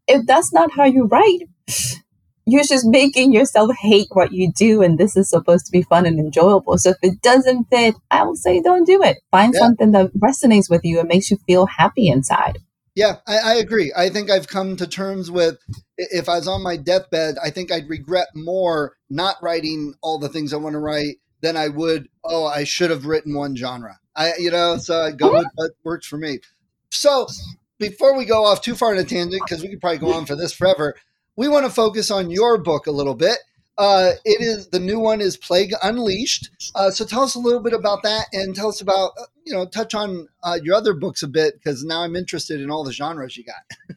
[0.09, 1.40] if that's not how you write,
[2.46, 4.83] you're just making yourself hate what you do.
[4.83, 6.79] And this is supposed to be fun and enjoyable.
[6.79, 9.18] So if it doesn't fit, I will say don't do it.
[9.31, 9.61] Find yeah.
[9.61, 12.59] something that resonates with you and makes you feel happy inside.
[12.96, 13.92] Yeah, I, I, agree.
[13.96, 15.59] I think I've come to terms with
[15.96, 20.29] if I was on my deathbed, I think I'd regret more not writing all the
[20.29, 23.99] things I want to write than I would, oh, I should have written one genre.
[24.16, 26.40] I, you know, so I go with what works for me.
[26.90, 27.27] So
[27.79, 30.27] before we go off too far in a tangent, because we could probably go on
[30.27, 30.94] for this forever,
[31.37, 33.38] we want to focus on your book a little bit.
[33.79, 36.51] Uh, it is the new one is Plague Unleashed.
[36.75, 39.55] Uh, so tell us a little bit about that, and tell us about uh, you
[39.55, 42.85] know touch on uh, your other books a bit because now I'm interested in all
[42.85, 43.96] the genres you got.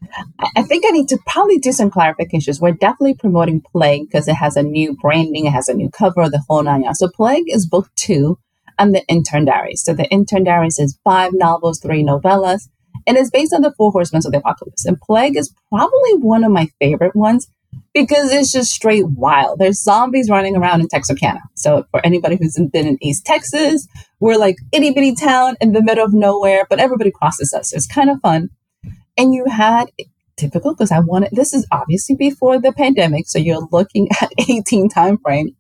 [0.55, 2.61] I think I need to probably do some clarifications.
[2.61, 6.29] We're definitely promoting Plague because it has a new branding, it has a new cover,
[6.29, 6.99] the whole nine yards.
[6.99, 8.39] So Plague is book two,
[8.79, 9.83] and the Intern Diaries.
[9.83, 12.67] So the Intern Diaries is five novels, three novellas,
[13.05, 14.85] and it's based on the Four Horsemen of the Apocalypse.
[14.85, 17.47] And Plague is probably one of my favorite ones
[17.93, 19.59] because it's just straight wild.
[19.59, 21.41] There's zombies running around in Texarkana.
[21.55, 23.87] So for anybody who's been in East Texas,
[24.19, 27.73] we're like itty bitty town in the middle of nowhere, but everybody crosses us.
[27.73, 28.49] It's kind of fun.
[29.17, 29.91] And you had
[30.35, 34.89] typical because I wanted this is obviously before the pandemic, so you're looking at 18
[34.89, 35.55] time frame.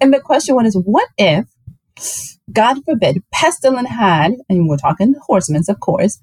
[0.00, 1.46] And the question one is, what if,
[2.52, 6.20] God forbid, pestilence had, and we're talking horsemen, of course,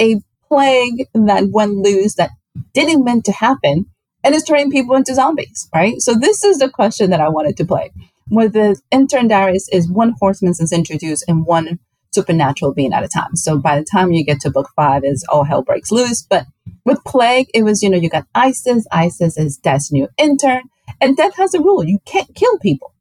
[0.00, 0.16] a
[0.48, 2.30] plague that went loose that
[2.72, 3.86] didn't meant to happen
[4.22, 6.00] and is turning people into zombies, right?
[6.00, 7.92] So this is the question that I wanted to play.
[8.28, 11.78] Where the intern diaries is one horseman is introduced and one
[12.12, 13.36] supernatural being at a time.
[13.36, 16.22] So by the time you get to book five, is all hell breaks loose.
[16.22, 16.46] But
[16.84, 18.86] with plague, it was you know you got Isis.
[18.90, 20.62] Isis is death's new intern,
[21.00, 22.92] and death has a rule: you can't kill people.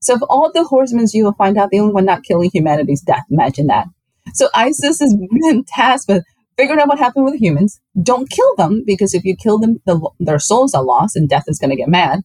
[0.00, 2.92] So of all the horsemen, you will find out the only one not killing humanity
[2.92, 3.24] is death.
[3.30, 3.86] Imagine that.
[4.34, 6.24] So Isis has been tasked with
[6.56, 7.80] figuring out what happened with humans.
[8.02, 11.44] Don't kill them because if you kill them, the, their souls are lost and death
[11.48, 12.20] is going to get mad.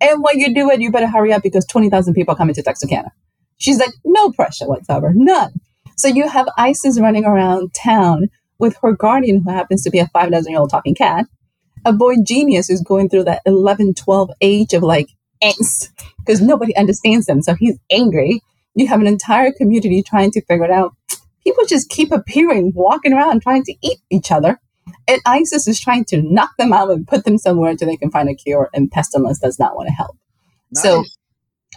[0.00, 2.62] And when you do it, you better hurry up because 20,000 people are coming to
[2.62, 3.12] Texarkana.
[3.58, 5.52] She's like, no pressure whatsoever, none.
[5.96, 10.06] So you have Isis running around town with her guardian, who happens to be a
[10.08, 11.26] five dozen year old talking cat,
[11.84, 15.08] a boy genius who's going through that 11, 12 age of like
[15.42, 17.42] angst because nobody understands them.
[17.42, 18.40] So he's angry.
[18.74, 20.94] You have an entire community trying to figure it out
[21.44, 24.60] people just keep appearing, walking around trying to eat each other.
[25.06, 28.10] And ISIS is trying to knock them out and put them somewhere until they can
[28.10, 30.16] find a cure, and Pestilence does not want to help.
[30.72, 30.82] Nice.
[30.82, 31.04] So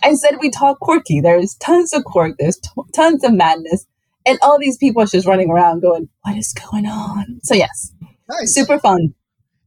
[0.03, 1.21] I said we talk quirky.
[1.21, 3.85] There's tons of quirk, there's t- tons of madness,
[4.25, 7.39] and all these people are just running around going, What is going on?
[7.43, 7.93] So, yes,
[8.29, 8.53] nice.
[8.53, 9.13] super fun.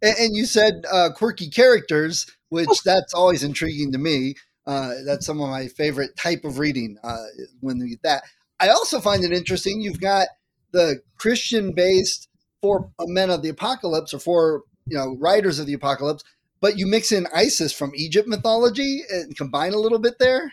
[0.02, 4.34] And, and you said uh, quirky characters, which that's always intriguing to me.
[4.66, 7.24] Uh, that's some of my favorite type of reading uh,
[7.60, 8.22] when get that.
[8.58, 9.80] I also find it interesting.
[9.80, 10.28] You've got
[10.72, 12.28] the Christian based
[12.62, 16.24] four men of the apocalypse or four, you know, writers of the apocalypse,
[16.60, 20.52] but you mix in Isis from Egypt mythology and combine a little bit there.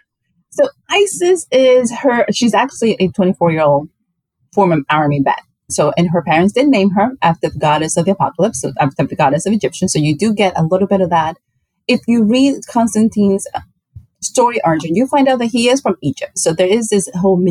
[0.52, 3.90] So Isis is her, she's actually a 24 year old
[4.54, 5.42] former army vet.
[5.70, 9.06] So, and her parents did name her after the goddess of the apocalypse, so after
[9.06, 9.88] the goddess of Egyptian.
[9.88, 11.38] So you do get a little bit of that.
[11.88, 13.46] If you read Constantine's
[14.22, 16.38] story origin, you find out that he is from Egypt.
[16.38, 17.44] So there is this whole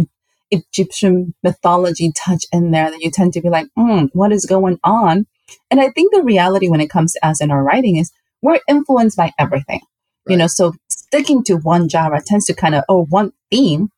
[0.51, 4.79] Egyptian mythology touch in there that you tend to be like, mm, what is going
[4.85, 5.27] on?
[5.71, 8.61] And I think the reality when it comes to us in our writing is we're
[8.68, 9.81] influenced by everything.
[10.27, 10.33] Right.
[10.33, 13.88] You know, so sticking to one genre tends to kind of, or one theme,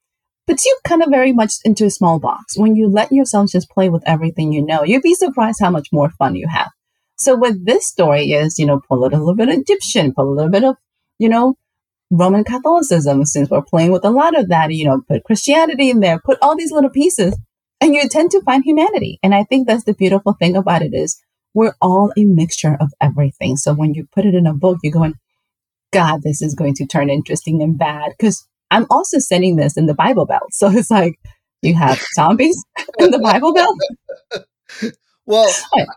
[0.47, 2.59] puts you kind of very much into a small box.
[2.59, 5.89] When you let yourself just play with everything you know, you'd be surprised how much
[5.93, 6.71] more fun you have.
[7.17, 10.35] So with this story is, you know, pull a little bit of Egyptian, pull a
[10.35, 10.77] little bit of,
[11.19, 11.57] you know,
[12.11, 16.01] Roman Catholicism, since we're playing with a lot of that, you know, put Christianity in
[16.01, 17.37] there, put all these little pieces,
[17.81, 19.19] and you tend to find humanity.
[19.23, 21.21] And I think that's the beautiful thing about it is
[21.55, 23.57] we're all a mixture of everything.
[23.57, 25.15] So when you put it in a book, you're going,
[25.93, 28.13] God, this is going to turn interesting and bad.
[28.17, 30.53] Because I'm also sending this in the Bible Belt.
[30.53, 31.19] So it's like
[31.63, 32.63] you have zombies
[32.99, 33.79] in the Bible Belt.
[35.27, 35.53] well,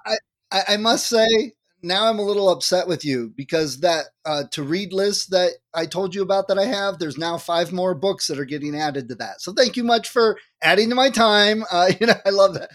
[0.06, 0.18] I,
[0.52, 4.94] I must say, now I'm a little upset with you because that uh, to read
[4.94, 8.40] list that I told you about that I have, there's now five more books that
[8.40, 9.42] are getting added to that.
[9.42, 11.64] So thank you much for adding to my time.
[11.72, 12.72] Uh, you know, I love that.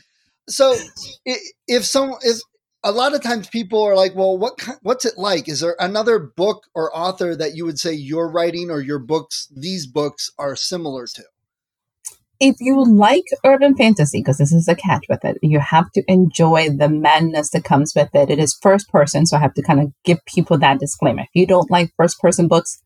[0.49, 0.77] So
[1.67, 2.45] if some is
[2.85, 5.49] a lot of times people are like, well, what what's it like?
[5.49, 9.49] Is there another book or author that you would say your writing or your books,
[9.55, 11.23] these books are similar to?
[12.45, 16.03] If you like urban fantasy, because this is a catch with it, you have to
[16.09, 18.31] enjoy the madness that comes with it.
[18.31, 21.23] It is first person, so I have to kind of give people that disclaimer.
[21.23, 22.83] If you don't like first person books,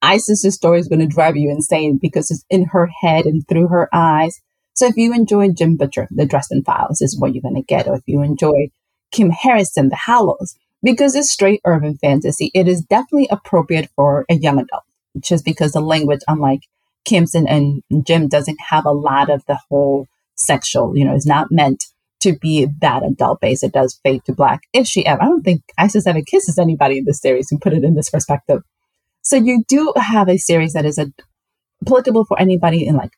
[0.00, 3.66] Isis's story is going to drive you insane because it's in her head and through
[3.66, 4.40] her eyes.
[4.74, 7.88] So if you enjoy Jim Butcher, The Dresden Files is what you're going to get.
[7.88, 8.70] Or if you enjoy
[9.10, 14.34] Kim Harrison, The Hollows, because it's straight urban fantasy, it is definitely appropriate for a
[14.34, 14.84] young adult,
[15.18, 16.60] just because the language, unlike
[17.04, 21.26] Kim's and, and Jim, doesn't have a lot of the whole sexual, you know, is
[21.26, 21.84] not meant
[22.20, 23.62] to be that adult base.
[23.62, 24.62] It does fade to black.
[24.72, 27.72] If she ever, I don't think Isis ever kisses anybody in this series and put
[27.72, 28.62] it in this perspective.
[29.22, 31.12] So you do have a series that is a,
[31.82, 33.12] applicable for anybody in like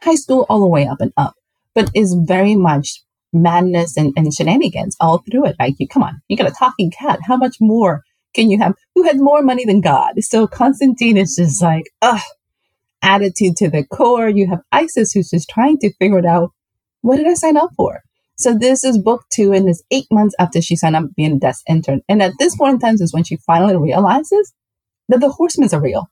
[0.00, 1.34] high school all the way up and up,
[1.74, 5.56] but is very much madness and, and shenanigans all through it.
[5.58, 7.20] Like you, come on, you got a talking cat.
[7.26, 8.02] How much more
[8.34, 8.74] can you have?
[8.94, 10.14] Who has more money than God?
[10.20, 12.20] So Constantine is just like, ugh,
[13.02, 14.28] attitude to the core.
[14.28, 16.52] You have Isis who's just trying to figure it out.
[17.02, 18.02] What did I sign up for?
[18.38, 21.38] So this is book two, and it's eight months after she signed up being a
[21.38, 22.02] desk intern.
[22.08, 24.52] And at this point in time is when she finally realizes
[25.08, 26.10] that the horsemen are real.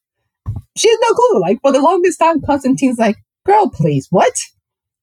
[0.77, 1.41] She has no clue.
[1.41, 4.35] Like for the longest time, Constantine's like, "Girl, please, what?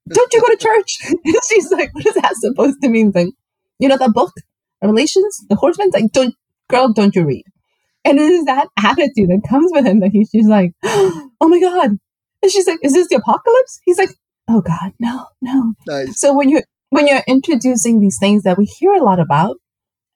[0.10, 0.98] Don't you go to church?"
[1.50, 3.30] she's like, "What is that supposed to mean?" Like,
[3.80, 4.34] you know that book,
[4.82, 5.92] Revelations, the horsemen.
[5.94, 6.36] Like, don't,
[6.70, 7.46] girl, don't you read?
[8.04, 11.60] And it is that attitude that comes with him that he's just like, "Oh my
[11.60, 11.98] god!"
[12.42, 14.10] And she's like, "Is this the apocalypse?" He's like,
[14.50, 16.20] "Oh God, no, no." Nice.
[16.20, 19.58] So when you when you're introducing these things that we hear a lot about,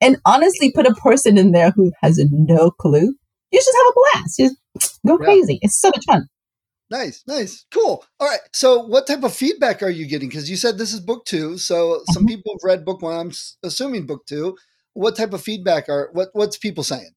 [0.02, 3.14] and honestly put a person in there who has no clue,
[3.52, 4.38] you just have a blast.
[4.38, 5.26] Just go yeah.
[5.26, 5.60] crazy.
[5.62, 6.28] It's so much fun.
[6.92, 8.06] Nice, nice, cool.
[8.20, 8.40] All right.
[8.54, 10.30] So, what type of feedback are you getting?
[10.30, 11.58] Because you said this is book two.
[11.58, 12.36] So, some mm-hmm.
[12.36, 13.16] people have read book one.
[13.18, 13.32] I'm
[13.64, 14.56] assuming book two.
[14.94, 16.30] What type of feedback are what?
[16.34, 17.10] What's people saying?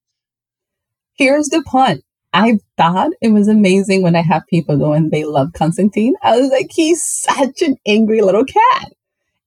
[1.19, 2.03] Here's the punt.
[2.33, 6.15] I thought it was amazing when I have people go and they love Constantine.
[6.23, 8.93] I was like, he's such an angry little cat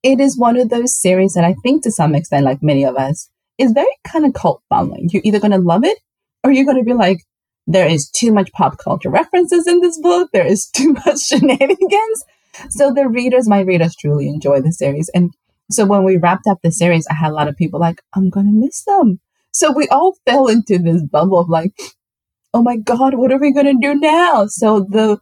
[0.03, 2.95] it is one of those series that I think to some extent, like many of
[2.95, 5.09] us, is very kind of cult following.
[5.11, 5.99] You're either going to love it
[6.43, 7.19] or you're going to be like,
[7.67, 10.29] there is too much pop culture references in this book.
[10.33, 12.23] There is too much shenanigans.
[12.69, 15.09] So the readers, my readers truly enjoy the series.
[15.13, 15.31] And
[15.69, 18.29] so when we wrapped up the series, I had a lot of people like, I'm
[18.29, 19.19] going to miss them.
[19.51, 21.73] So we all fell into this bubble of like,
[22.53, 24.45] oh my God, what are we going to do now?
[24.47, 25.19] So the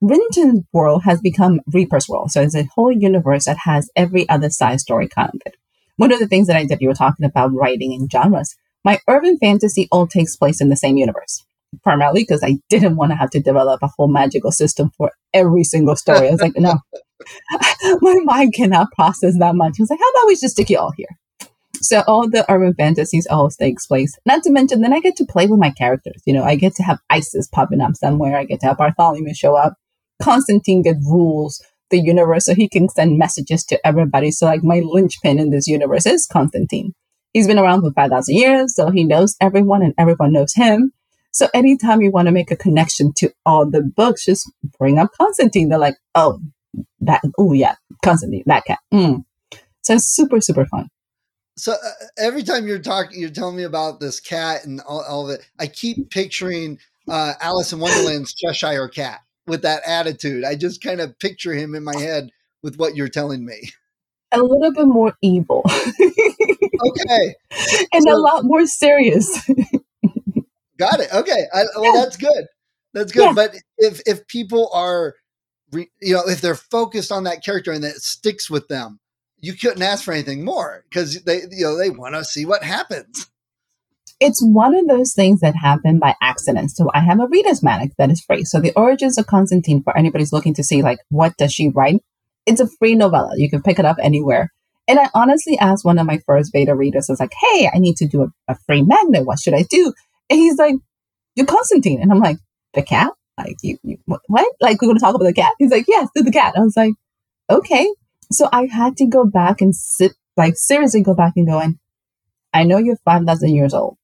[0.00, 2.30] Rinton's world has become Reaper's world.
[2.30, 5.54] So it's a whole universe that has every other side story kind of it.
[5.96, 8.56] One of the things that I did, you were talking about writing and genres.
[8.84, 11.44] My urban fantasy all takes place in the same universe,
[11.82, 15.64] primarily because I didn't want to have to develop a whole magical system for every
[15.64, 16.28] single story.
[16.28, 16.80] I was like, no,
[18.00, 19.76] my mind cannot process that much.
[19.78, 21.16] I was like, how about we just stick it all here?
[21.84, 24.16] So all the urban fantasies all takes place.
[24.24, 26.22] Not to mention, then I get to play with my characters.
[26.24, 28.36] You know, I get to have Isis popping up somewhere.
[28.36, 29.74] I get to have Bartholomew show up.
[30.22, 34.30] Constantine get rules the universe so he can send messages to everybody.
[34.30, 36.94] So like my linchpin in this universe is Constantine.
[37.34, 40.92] He's been around for 5,000 years, so he knows everyone and everyone knows him.
[41.32, 45.10] So anytime you want to make a connection to all the books, just bring up
[45.20, 45.68] Constantine.
[45.68, 46.38] They're like, oh,
[47.00, 48.78] that, oh yeah, Constantine, that cat.
[48.92, 49.24] Mm.
[49.82, 50.88] So it's super, super fun.
[51.56, 51.76] So uh,
[52.18, 55.48] every time you're talking, you're telling me about this cat and all, all of it.
[55.58, 60.44] I keep picturing uh, Alice in Wonderland's Cheshire cat with that attitude.
[60.44, 62.30] I just kind of picture him in my head
[62.62, 63.70] with what you're telling me.
[64.32, 65.62] A little bit more evil.
[65.66, 67.34] okay.
[67.92, 69.28] And so, a lot more serious.
[70.76, 71.08] got it.
[71.14, 71.44] Okay.
[71.54, 72.02] I, well, yeah.
[72.02, 72.46] that's good.
[72.92, 73.26] That's good.
[73.26, 73.32] Yeah.
[73.32, 75.14] But if if people are,
[75.70, 78.98] re, you know, if they're focused on that character and that sticks with them,
[79.44, 82.62] you couldn't ask for anything more because they, you know, they want to see what
[82.62, 83.28] happens
[84.20, 86.70] it's one of those things that happen by accident.
[86.70, 88.44] So I have a reader's magnet that is free.
[88.44, 92.00] So the origins of Constantine for anybody's looking to see like what does she write?
[92.46, 93.32] It's a free novella.
[93.36, 94.52] You can pick it up anywhere.
[94.86, 97.78] And I honestly asked one of my first beta readers, I was like, hey, I
[97.78, 99.24] need to do a, a free magnet.
[99.24, 99.92] What should I do?
[100.28, 100.74] And he's like,
[101.36, 102.02] you're Constantine.
[102.02, 102.36] And I'm like,
[102.74, 103.12] the cat?
[103.38, 104.20] Like, you, you what?
[104.60, 105.54] Like, we're going to talk about the cat?
[105.58, 106.54] He's like, yes, the cat.
[106.56, 106.92] I was like,
[107.50, 107.90] okay.
[108.30, 111.78] So I had to go back and sit, like, seriously go back and go, and
[112.52, 113.96] I know you're 5,000 years old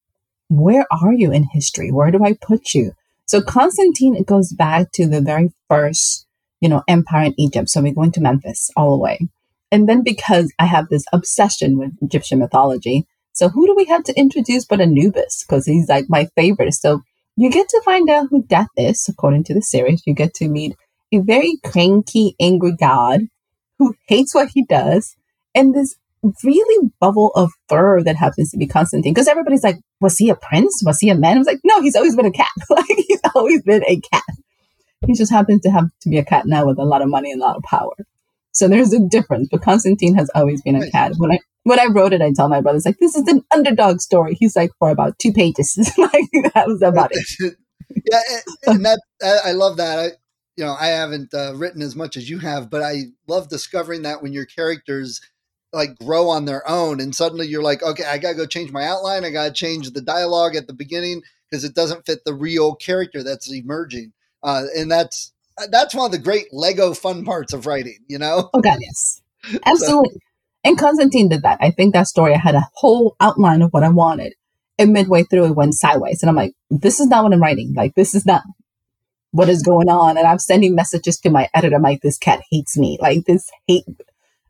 [0.50, 1.90] where are you in history?
[1.92, 2.92] Where do I put you?
[3.24, 6.26] So Constantine goes back to the very first,
[6.61, 7.70] you know, empire in Egypt.
[7.70, 9.20] So we're going to Memphis all the way.
[9.70, 14.02] And then because I have this obsession with Egyptian mythology, so who do we have
[14.04, 15.44] to introduce but Anubis?
[15.46, 16.74] Because he's like my favorite.
[16.74, 17.02] So
[17.37, 20.02] you get to find out who Death is, according to the series.
[20.04, 20.76] You get to meet
[21.12, 23.20] a very cranky, angry god
[23.81, 25.16] who hates what he does.
[25.55, 25.97] And this
[26.45, 29.14] really bubble of fur that happens to be Constantine.
[29.14, 30.83] Because everybody's like, was he a prince?
[30.85, 31.37] Was he a man?
[31.37, 32.51] I was like, no, he's always been a cat.
[32.70, 34.22] like he's always been a cat.
[35.07, 37.33] He just happens to have to be a cat now with a lot of money
[37.33, 37.95] and a lot of power.
[38.53, 39.49] So there's a difference.
[39.51, 41.14] But Constantine has always been a cat.
[41.16, 44.01] When I when I wrote it, I tell my brothers like, this is an underdog
[44.01, 44.37] story.
[44.39, 45.76] He's like for about two pages.
[45.99, 47.57] like that was about it.
[48.11, 48.20] yeah,
[48.66, 50.18] and that I love that.
[50.61, 54.02] You know, I haven't uh, written as much as you have, but I love discovering
[54.02, 55.18] that when your characters
[55.72, 58.84] like grow on their own and suddenly you're like okay i gotta go change my
[58.84, 59.24] outline.
[59.24, 63.22] I gotta change the dialogue at the beginning because it doesn't fit the real character
[63.22, 64.12] that's emerging.
[64.42, 65.32] Uh, and that's
[65.70, 68.50] that's one of the great lego fun parts of writing you know?
[68.52, 69.22] Oh god yes.
[69.64, 70.11] Absolutely.
[70.11, 70.18] So.
[70.64, 71.56] and constantine did that.
[71.62, 74.34] I think that story i had a whole outline of what i wanted
[74.78, 77.72] and midway through it went sideways and i'm like this is not what i'm writing.
[77.74, 78.42] Like this is not
[79.33, 82.41] what is going on and i'm sending messages to my editor I'm like this cat
[82.51, 83.85] hates me like this hate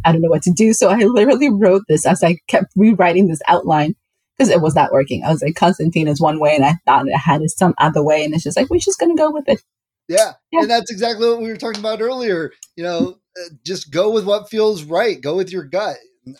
[0.05, 0.72] I don't know what to do.
[0.72, 3.95] So I literally wrote this as I kept rewriting this outline
[4.37, 5.24] because it was not working.
[5.24, 8.03] I was like, Constantine is one way, and I thought it had it some other
[8.03, 9.62] way, and it's just like we're just gonna go with it.
[10.09, 10.33] Yeah.
[10.51, 10.62] yeah.
[10.62, 12.53] and that's exactly what we were talking about earlier.
[12.74, 15.20] You know, uh, just go with what feels right.
[15.20, 15.97] Go with your gut.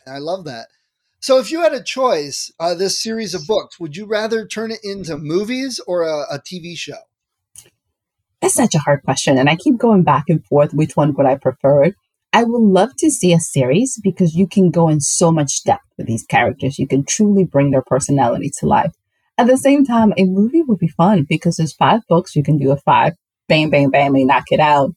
[0.07, 0.68] I love that.
[1.20, 4.70] So, if you had a choice, uh, this series of books, would you rather turn
[4.70, 6.97] it into movies or a, a TV show?
[8.41, 11.26] That's such a hard question, and I keep going back and forth which one would
[11.26, 11.93] I prefer.
[12.32, 15.84] I would love to see a series because you can go in so much depth
[15.99, 16.78] with these characters.
[16.78, 18.95] You can truly bring their personality to life.
[19.36, 22.36] At the same time, a movie would be fun because there's five books.
[22.36, 23.14] You can do a five,
[23.49, 24.95] bang, bang, bang, and knock it out.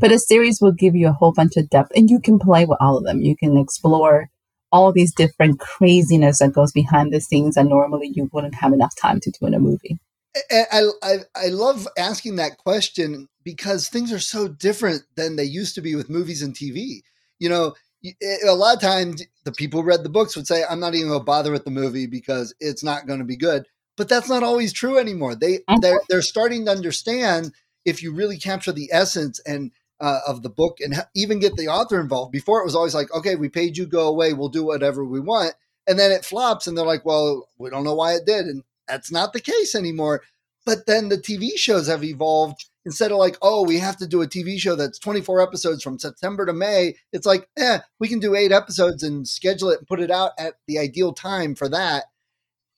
[0.00, 2.64] But a series will give you a whole bunch of depth and you can play
[2.64, 3.20] with all of them.
[3.20, 4.28] You can explore
[4.72, 8.96] all these different craziness that goes behind the scenes that normally you wouldn't have enough
[8.96, 9.98] time to do in a movie.
[10.50, 15.74] I, I, I love asking that question because things are so different than they used
[15.74, 17.02] to be with movies and TV.
[17.38, 17.74] You know,
[18.46, 21.08] a lot of times the people who read the books would say, "I'm not even
[21.08, 23.66] going to bother with the movie because it's not going to be good."
[23.96, 25.34] But that's not always true anymore.
[25.34, 25.80] They mm-hmm.
[25.80, 27.52] they're, they're starting to understand
[27.84, 29.70] if you really capture the essence and
[30.00, 32.32] uh, of the book and even get the author involved.
[32.32, 35.20] Before it was always like, "Okay, we paid you, go away, we'll do whatever we
[35.20, 35.54] want,"
[35.86, 38.64] and then it flops, and they're like, "Well, we don't know why it did," and
[38.92, 40.22] that's not the case anymore.
[40.66, 42.66] But then the TV shows have evolved.
[42.84, 45.98] Instead of like, oh, we have to do a TV show that's 24 episodes from
[45.98, 49.86] September to May, it's like, eh, we can do eight episodes and schedule it and
[49.86, 52.04] put it out at the ideal time for that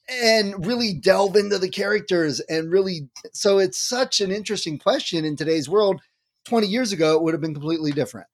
[0.09, 5.35] and really delve into the characters and really so it's such an interesting question in
[5.35, 6.01] today's world.
[6.45, 8.27] 20 years ago it would have been completely different.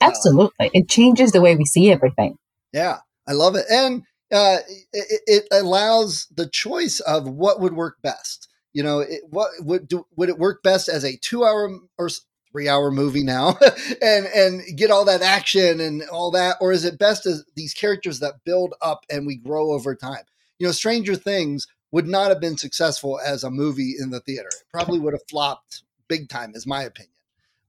[0.00, 0.68] Absolutely.
[0.68, 2.36] Uh, it changes the way we see everything.
[2.72, 2.98] Yeah.
[3.28, 3.66] I love it.
[3.70, 4.58] And uh,
[4.92, 8.48] it, it, allows the choice of what would work best.
[8.72, 12.10] You know, it, what would do, would it work best as a two hour or
[12.52, 13.58] three hour movie now,
[14.02, 17.74] and and get all that action and all that, or is it best as these
[17.74, 20.24] characters that build up and we grow over time?
[20.58, 24.48] You know, Stranger Things would not have been successful as a movie in the theater.
[24.48, 27.12] It probably would have flopped big time, is my opinion.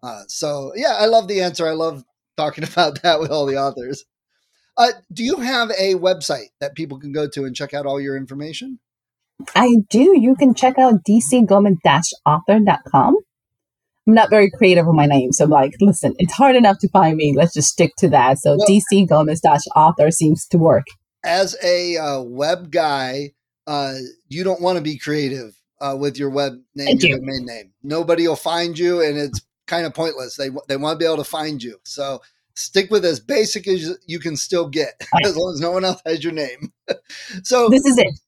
[0.03, 1.67] Uh, so yeah, I love the answer.
[1.67, 2.03] I love
[2.37, 4.05] talking about that with all the authors.
[4.79, 7.99] Uh, do you have a website that people can go to and check out all
[7.99, 8.79] your information?
[9.53, 10.17] I do.
[10.17, 13.17] You can check out dcgomez-author.com.
[14.07, 16.87] I'm not very creative with my name, so I'm like, listen, it's hard enough to
[16.89, 17.33] find me.
[17.35, 18.39] Let's just stick to that.
[18.39, 20.85] So well, dcgomez-author seems to work.
[21.25, 23.33] As a uh, web guy,
[23.67, 23.95] uh,
[24.29, 27.73] you don't want to be creative uh, with your web name, your domain name.
[27.83, 30.37] Nobody will find you, and it's kind of pointless.
[30.37, 31.81] They they want to be able to find you.
[31.83, 32.21] So
[32.59, 36.01] stick with as basic as you can still get, as long as no one else
[36.05, 36.73] has your name.
[37.43, 38.19] so this is it.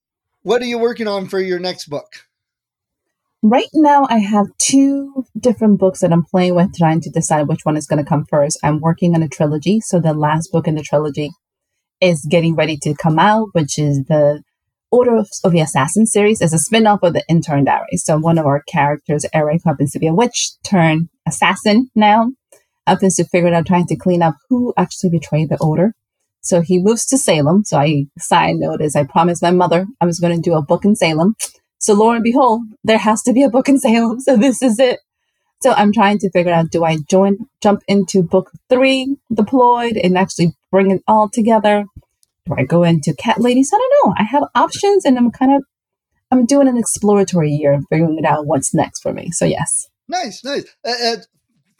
[0.44, 2.08] What are you working on for your next book?
[3.44, 7.62] Right now, I have two different books that I'm playing with, trying to decide which
[7.66, 8.60] one is going to come first.
[8.64, 9.80] I'm working on a trilogy.
[9.80, 11.32] So the last book in the trilogy
[12.00, 14.44] is getting ready to come out, which is the
[14.92, 16.42] Order of, of the Assassin series.
[16.42, 18.04] It's a spin-off of the Intern Diaries.
[18.04, 22.32] So one of our characters, Eric, happens to be a witch turned assassin now
[22.92, 25.94] happens to figure out trying to clean up who actually betrayed the order.
[26.42, 27.64] So he moves to Salem.
[27.64, 30.62] So I side note is I promised my mother I was going to do a
[30.62, 31.36] book in Salem.
[31.78, 34.20] So lo and behold, there has to be a book in Salem.
[34.20, 35.00] So this is it.
[35.62, 40.18] So I'm trying to figure out do I join jump into book three deployed and
[40.18, 41.86] actually bring it all together?
[42.46, 43.72] Do I go into cat ladies?
[43.74, 44.16] I don't know.
[44.18, 45.64] I have options and I'm kind of
[46.32, 49.30] I'm doing an exploratory year figuring it out what's next for me.
[49.32, 49.88] So yes.
[50.08, 50.66] Nice, nice.
[50.86, 51.16] Uh, uh,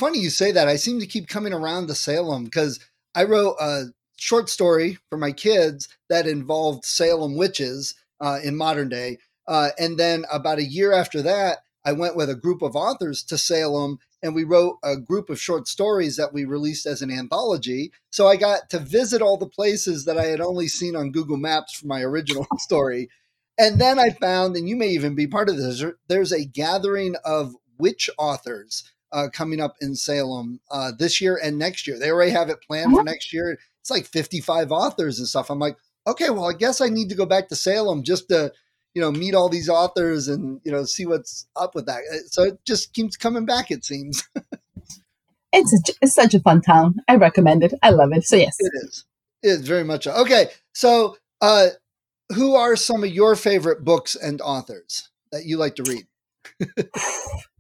[0.02, 0.68] funny you say that.
[0.68, 2.80] I seem to keep coming around to Salem because
[3.14, 3.86] I wrote a
[4.18, 9.20] short story for my kids that involved Salem witches uh, in modern day.
[9.48, 13.22] Uh, and then about a year after that, I went with a group of authors
[13.26, 17.12] to Salem and we wrote a group of short stories that we released as an
[17.12, 17.92] anthology.
[18.10, 21.38] So I got to visit all the places that I had only seen on Google
[21.38, 23.10] Maps for my original story.
[23.60, 27.18] And then I found, and you may even be part of this, there's a gathering
[27.24, 32.00] of witch authors uh, coming up in Salem uh, this year and next year.
[32.00, 33.58] They already have it planned for next year.
[33.82, 35.50] It's like 55 authors and stuff.
[35.50, 38.52] I'm like, okay, well, I guess I need to go back to Salem just to,
[38.94, 42.02] you know, meet all these authors and, you know, see what's up with that.
[42.12, 44.24] Uh, so it just keeps coming back, it seems.
[45.54, 46.96] it's, a, it's such a fun town.
[47.08, 47.74] I recommend it.
[47.82, 48.24] I love it.
[48.24, 48.56] So, yes.
[48.60, 49.06] It is.
[49.44, 50.12] It's very much so.
[50.22, 50.48] okay.
[50.74, 51.70] So, uh,
[52.34, 56.06] who are some of your favorite books and authors that you like to read?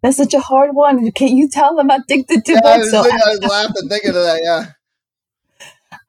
[0.01, 1.11] That's such a hard one.
[1.11, 2.75] Can you tell I'm addicted to yeah, books?
[2.75, 4.41] I was, so thinking, I was laughing thinking of that.
[4.43, 4.65] Yeah.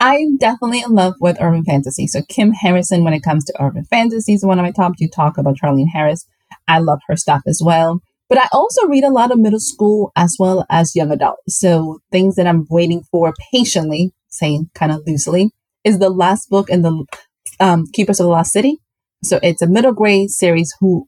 [0.01, 2.07] I'm definitely in love with urban fantasy.
[2.07, 4.95] So Kim Harrison, when it comes to urban fantasy, is one of my top.
[4.99, 6.27] You talk about Charlaine Harris.
[6.67, 8.01] I love her stuff as well.
[8.29, 11.39] But I also read a lot of middle school as well as young adult.
[11.49, 15.51] So things that I'm waiting for patiently, saying kind of loosely,
[15.85, 17.05] is the last book in the
[17.61, 18.79] um, Keepers of the Lost City.
[19.23, 21.07] So it's a middle grade series who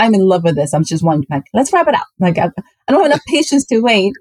[0.00, 0.74] I'm in love with this.
[0.74, 2.06] I'm just wondering, like, let's wrap it up.
[2.18, 2.46] Like, I,
[2.88, 4.14] I don't have enough patience to wait.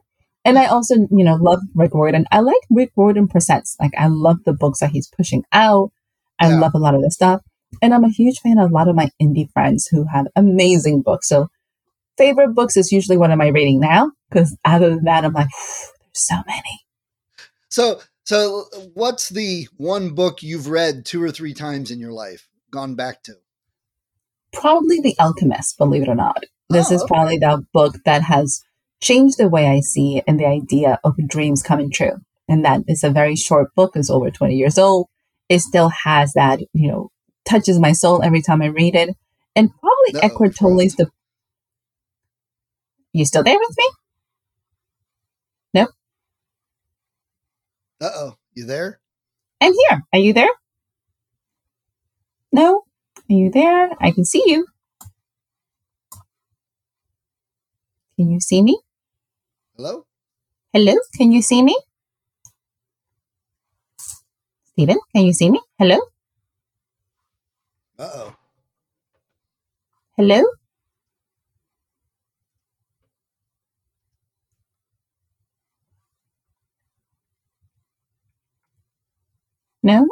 [0.46, 2.26] And I also, you know, love Rick Riordan.
[2.32, 3.76] I like Rick Riordan presents.
[3.80, 5.92] Like, I love the books that he's pushing out.
[6.40, 6.60] I Yeah.
[6.60, 7.42] love a lot of the stuff.
[7.82, 11.02] And I'm a huge fan of a lot of my indie friends who have amazing
[11.02, 11.28] books.
[11.30, 11.48] So,
[12.18, 14.12] favorite books is usually what am I reading now?
[14.30, 16.82] Because other than that, I'm like, there's so many.
[17.70, 22.48] So, so what's the one book you've read two or three times in your life,
[22.72, 23.34] gone back to?
[24.52, 26.44] Probably The Alchemist, believe it or not.
[26.70, 27.08] This Oh, is okay.
[27.08, 28.62] probably the book that has
[29.02, 32.14] changed the way I see and the idea of dreams coming true.
[32.48, 35.08] And that is a very short book, it's over 20 years old.
[35.50, 37.10] It still has that, you know,
[37.46, 39.16] touches my soul every time I read it.
[39.56, 41.10] And probably No, Eckhart Tolle's the.
[43.14, 43.90] You still there with me?
[45.74, 45.82] No.
[48.02, 49.00] Uh oh, you there?
[49.62, 50.04] I'm here.
[50.14, 50.50] Are you there?
[52.52, 52.84] No?
[53.30, 53.92] Are you there?
[54.02, 54.66] I can see you.
[58.16, 58.80] Can you see me?
[59.78, 60.06] Hello?
[60.74, 60.96] Hello?
[61.16, 61.78] Can you see me?
[64.66, 65.62] Stephen, can you see me?
[65.78, 66.00] Hello?
[68.00, 68.36] Uh oh.
[70.18, 70.42] Hello?
[79.84, 80.08] No?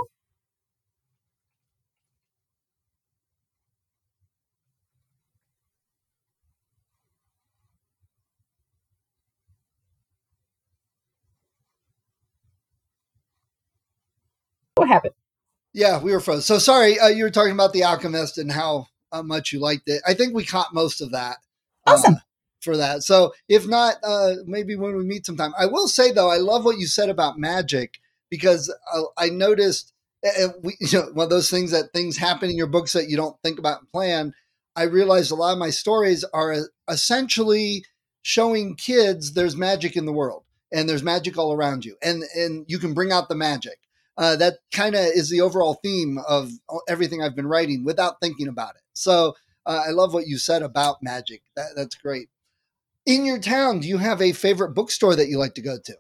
[14.78, 15.14] What happened?
[15.74, 16.42] Yeah, we were frozen.
[16.42, 19.88] So sorry, uh, you were talking about The Alchemist and how uh, much you liked
[19.88, 20.02] it.
[20.08, 21.38] I think we caught most of that.
[21.86, 22.22] uh, Awesome.
[22.62, 23.04] for that.
[23.04, 25.54] So if not, uh, maybe when we meet sometime.
[25.58, 28.00] I will say though, I love what you said about magic
[28.30, 29.94] because uh, I noticed
[30.26, 33.10] uh, we, you know, one of those things that things happen in your books that
[33.10, 34.34] you don't think about and plan.
[34.76, 37.86] I realized a lot of my stories are uh, essentially
[38.22, 42.66] showing kids there's magic in the world and there's magic all around you, and and
[42.68, 43.80] you can bring out the magic.
[44.18, 46.52] Uh, that kind of is the overall theme of
[46.88, 48.82] everything I've been writing without thinking about it.
[48.94, 51.44] So uh, I love what you said about magic.
[51.56, 52.30] That, that's great.
[53.06, 55.94] In your town, do you have a favorite bookstore that you like to go to?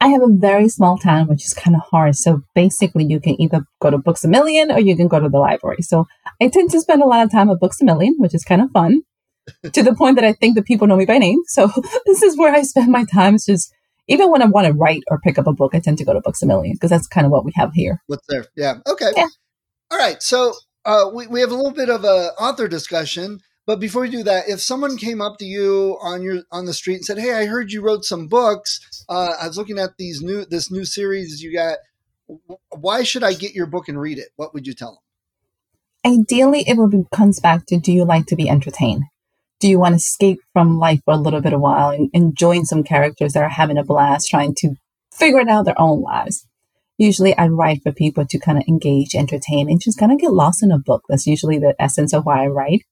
[0.00, 2.16] I have a very small town, which is kind of hard.
[2.16, 5.28] So basically, you can either go to Books a Million or you can go to
[5.28, 5.82] the library.
[5.82, 6.06] So
[6.40, 8.62] I tend to spend a lot of time at Books a Million, which is kind
[8.62, 9.02] of fun
[9.72, 11.40] to the point that I think the people know me by name.
[11.46, 11.70] So
[12.06, 13.34] this is where I spend my time.
[13.34, 13.72] It's just,
[14.10, 16.12] even when I want to write or pick up a book, I tend to go
[16.12, 18.02] to Books a Million because that's kind of what we have here.
[18.08, 18.44] What's there?
[18.56, 18.74] Yeah.
[18.86, 19.12] Okay.
[19.16, 19.28] Yeah.
[19.90, 20.20] All right.
[20.20, 20.52] So
[20.84, 23.38] uh, we, we have a little bit of a author discussion.
[23.66, 26.74] But before we do that, if someone came up to you on your on the
[26.74, 28.80] street and said, "Hey, I heard you wrote some books.
[29.08, 31.78] Uh, I was looking at these new this new series you got.
[32.70, 35.00] Why should I get your book and read it?" What would you tell
[36.04, 36.12] them?
[36.12, 39.04] Ideally, it will be, comes back to do you like to be entertained?
[39.60, 42.36] Do you want to escape from life for a little bit of while and, and
[42.36, 44.74] join some characters that are having a blast trying to
[45.12, 46.46] figure it out their own lives?
[46.96, 50.32] Usually, I write for people to kind of engage, entertain, and just kind of get
[50.32, 51.04] lost in a book.
[51.08, 52.82] That's usually the essence of why I write.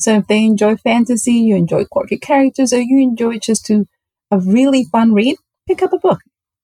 [0.00, 3.86] So if they enjoy fantasy, you enjoy quirky characters, or you enjoy just to
[4.32, 5.36] a really fun read,
[5.68, 6.18] pick up a book.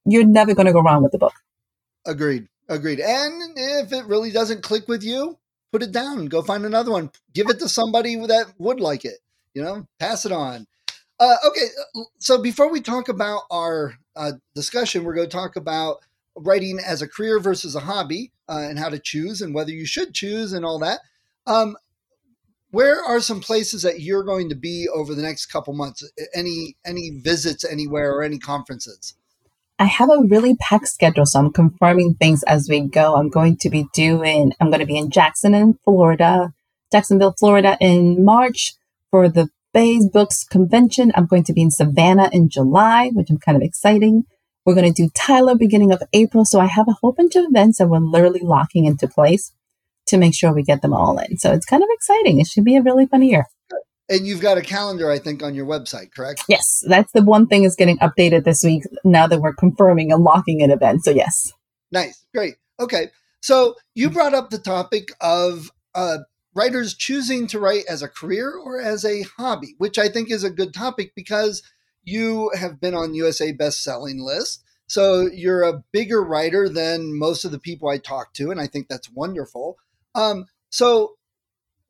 [0.05, 1.35] You're never going to go wrong with the book.
[2.07, 2.49] Agreed.
[2.69, 3.01] Agreed.
[3.01, 5.39] And if it really doesn't click with you,
[5.71, 7.11] put it down go find another one.
[7.33, 9.19] Give it to somebody that would like it.
[9.55, 10.67] You know, pass it on.
[11.21, 11.67] Uh, okay.
[12.19, 15.99] So before we talk about our uh, discussion, we're going to talk about
[16.37, 19.87] writing as a career versus a hobby uh, and how to choose and whether you
[19.87, 21.01] should choose and all that.
[21.47, 21.77] Um,
[22.71, 26.09] where are some places that you're going to be over the next couple months?
[26.35, 29.15] Any any visits anywhere or any conferences?
[29.79, 33.15] I have a really packed schedule, so I'm confirming things as we go.
[33.15, 36.53] I'm going to be doing, I'm going to be in Jackson in Florida,
[36.91, 38.75] Jacksonville, Florida in March
[39.11, 41.13] for the Bay's Books Convention.
[41.15, 44.25] I'm going to be in Savannah in July, which I'm kind of exciting.
[44.65, 46.45] We're going to do Tyler beginning of April.
[46.45, 49.53] So I have a whole bunch of events that we're literally locking into place
[50.07, 51.39] to make sure we get them all in.
[51.39, 52.41] So it's kind of exciting.
[52.41, 53.47] It should be a really fun year.
[54.11, 56.43] And you've got a calendar, I think, on your website, correct?
[56.49, 60.25] Yes, that's the one thing is getting updated this week now that we're confirming and
[60.25, 61.05] locking an event.
[61.05, 61.53] So yes.
[61.93, 62.57] Nice, great.
[62.81, 63.09] Okay.
[63.43, 66.19] So you brought up the topic of uh,
[66.59, 70.43] writers choosing to write as a career or as a hobby, which I think is
[70.43, 71.63] a good topic because
[72.03, 74.65] you have been on USA best-selling list.
[74.89, 78.67] So you're a bigger writer than most of the people I talk to, and I
[78.67, 79.79] think that's wonderful.
[80.15, 81.15] Um, so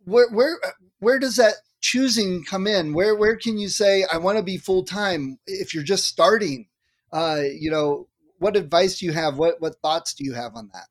[0.04, 0.58] where where
[0.98, 2.92] where does that choosing come in?
[2.92, 6.66] Where where can you say I want to be full time if you're just starting?
[7.10, 8.08] Uh, you know,
[8.38, 9.38] what advice do you have?
[9.38, 10.88] What what thoughts do you have on that?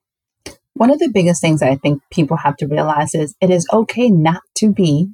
[0.77, 3.67] One of the biggest things that I think people have to realize is it is
[3.73, 5.07] okay not to be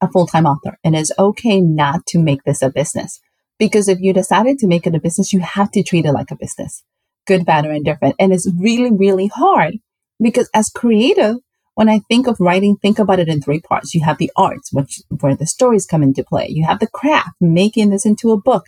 [0.00, 0.78] a full time author.
[0.82, 3.20] And It is okay not to make this a business.
[3.58, 6.30] Because if you decided to make it a business, you have to treat it like
[6.30, 6.82] a business,
[7.26, 8.14] good, bad, or indifferent.
[8.18, 9.74] And it's really, really hard
[10.22, 11.36] because as creative,
[11.74, 13.94] when I think of writing, think about it in three parts.
[13.94, 16.46] You have the arts, which where the stories come into play.
[16.48, 18.64] You have the craft, making this into a book.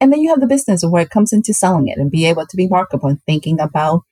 [0.00, 2.46] And then you have the business where it comes into selling it and be able
[2.46, 4.02] to be marketable and thinking about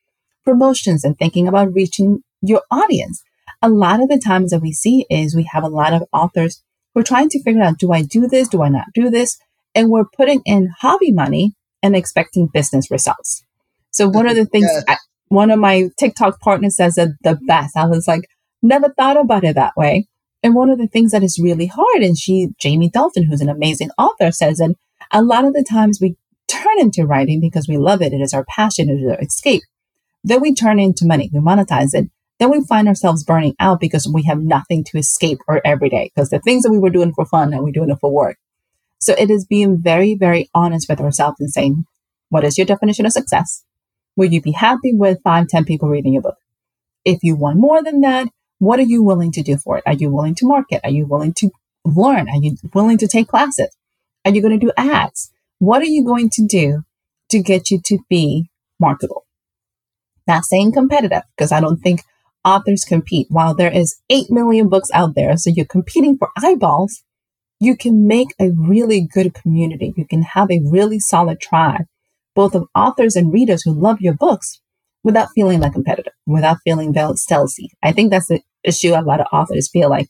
[0.45, 3.23] promotions and thinking about reaching your audience.
[3.63, 6.63] A lot of the times that we see is we have a lot of authors
[6.93, 8.49] who are trying to figure out, do I do this?
[8.49, 9.39] Do I not do this?
[9.75, 13.45] and we're putting in hobby money and expecting business results.
[13.91, 14.71] So one of the things.
[14.89, 14.97] I,
[15.29, 17.77] one of my TikTok partners says that the best.
[17.77, 18.29] I was like,
[18.63, 20.07] never thought about it that way.
[20.43, 23.49] And one of the things that is really hard, and she, Jamie Dalton, who's an
[23.49, 24.77] amazing author, says, and
[25.11, 26.17] a lot of the times we
[26.47, 28.13] turn into writing because we love it.
[28.13, 28.91] It is our passion.
[28.91, 29.63] It is our escape.
[30.25, 31.31] Then we turn into money.
[31.33, 32.11] We monetize it.
[32.41, 36.11] Then we find ourselves burning out because we have nothing to escape or everyday.
[36.15, 38.39] Because the things that we were doing for fun and we're doing it for work.
[38.99, 41.85] So it is being very, very honest with ourselves and saying,
[42.31, 43.65] what is your definition of success?
[44.17, 46.39] Will you be happy with five, 10 people reading your book?
[47.05, 49.85] If you want more than that, what are you willing to do for it?
[49.87, 50.81] Are you willing to market?
[50.85, 51.51] Are you willing to
[51.85, 52.31] learn?
[52.31, 53.69] Are you willing to take classes?
[54.25, 55.31] Are you going to do ads?
[55.59, 56.85] What are you going to do
[57.29, 58.49] to get you to be
[58.81, 59.24] marketable?
[60.27, 62.03] Not saying competitive, because I don't think
[62.45, 63.27] authors compete.
[63.31, 67.03] While there is 8 million books out there, so you're competing for eyeballs,
[67.61, 69.93] you can make a really good community.
[69.97, 71.85] You can have a really solid tribe,
[72.35, 74.61] both of authors and readers who love your books
[75.03, 77.71] without feeling like competitive, without feeling stealthy.
[77.83, 80.09] I think that's the issue a lot of authors feel like.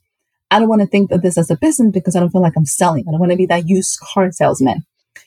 [0.51, 2.57] I don't want to think of this as a business because I don't feel like
[2.57, 3.05] I'm selling.
[3.09, 4.85] I don't want to be that used car salesman.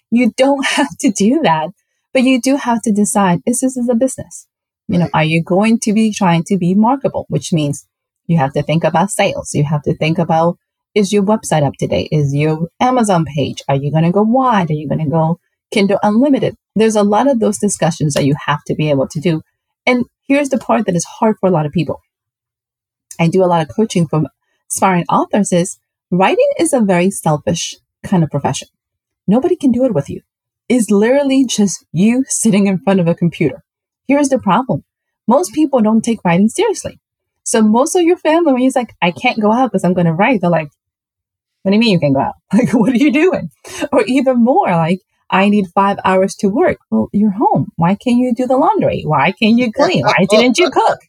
[0.10, 1.70] You don't have to do that,
[2.14, 4.48] but you do have to decide is this is a business?
[4.88, 7.88] You know, are you going to be trying to be marketable, which means
[8.28, 9.54] you have to think about sales.
[9.54, 10.58] You have to think about
[10.94, 12.10] is your website up to date?
[12.12, 13.62] Is your Amazon page?
[13.68, 14.70] Are you going to go wide?
[14.70, 15.40] Are you going to go
[15.72, 16.56] Kindle Unlimited?
[16.76, 19.42] There's a lot of those discussions that you have to be able to do.
[19.86, 22.02] And here's the part that is hard for a lot of people.
[23.20, 24.28] I do a lot of coaching from
[24.70, 25.78] aspiring authors is
[26.12, 28.68] writing is a very selfish kind of profession.
[29.28, 30.22] Nobody can do it with you.
[30.68, 33.64] It's literally just you sitting in front of a computer.
[34.08, 34.84] Here's the problem.
[35.28, 37.00] Most people don't take writing seriously.
[37.44, 40.08] So most of your family, when you're like, I can't go out because I'm going
[40.08, 40.70] to write, they're like,
[41.64, 42.36] what do you mean you can't go out?
[42.54, 43.50] Like, what are you doing?
[43.92, 46.78] Or even more, like, I need five hours to work.
[46.90, 47.68] Well, you're home.
[47.76, 49.04] Why can't you do the laundry?
[49.06, 50.04] Why can't you clean?
[50.06, 51.00] Why didn't you cook?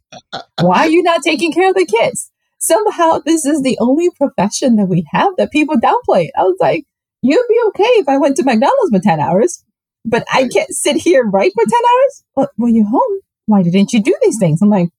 [0.60, 2.30] Why are you not taking care of the kids?
[2.58, 6.28] Somehow, this is the only profession that we have that people downplay.
[6.36, 6.84] I was like,
[7.22, 9.64] you'd be okay if I went to McDonald's for 10 hours,
[10.08, 12.24] but I can't sit here and write for 10 hours.
[12.34, 13.20] Well, well, you're home.
[13.46, 14.60] Why didn't you do these things?
[14.62, 14.90] I'm like,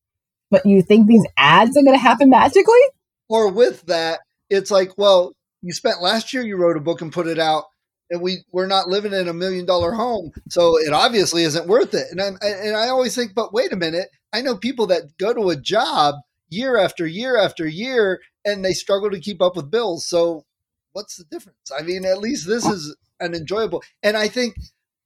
[0.49, 2.79] but you think these ads are going to happen magically?
[3.27, 7.13] Or with that, it's like, well, you spent last year you wrote a book and
[7.13, 7.65] put it out
[8.09, 11.93] and we we're not living in a million dollar home so it obviously isn't worth
[11.93, 15.17] it and i and i always think but wait a minute i know people that
[15.17, 16.15] go to a job
[16.49, 20.45] year after year after year and they struggle to keep up with bills so
[20.93, 24.55] what's the difference i mean at least this is an enjoyable and i think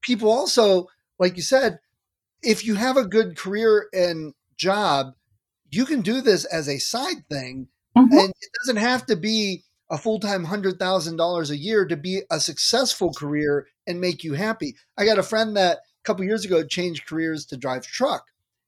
[0.03, 0.87] people also
[1.19, 1.79] like you said
[2.41, 5.13] if you have a good career and job
[5.71, 8.13] you can do this as a side thing mm-hmm.
[8.13, 13.13] and it doesn't have to be a full-time $100,000 a year to be a successful
[13.13, 14.75] career and make you happy.
[14.97, 18.23] I got a friend that a couple years ago changed careers to drive truck.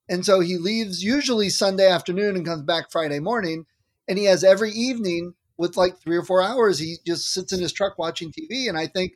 [0.08, 3.66] And so he leaves usually Sunday afternoon and comes back Friday morning
[4.08, 7.62] and he has every evening with like 3 or 4 hours he just sits in
[7.62, 9.14] his truck watching TV and I think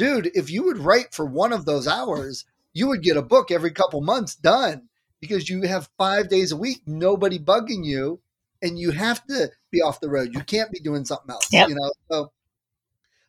[0.00, 3.50] dude, if you would write for one of those hours, you would get a book
[3.50, 4.88] every couple months done
[5.20, 8.18] because you have 5 days a week nobody bugging you
[8.62, 10.30] and you have to be off the road.
[10.32, 11.52] You can't be doing something else.
[11.52, 11.68] Yep.
[11.68, 12.32] You know, so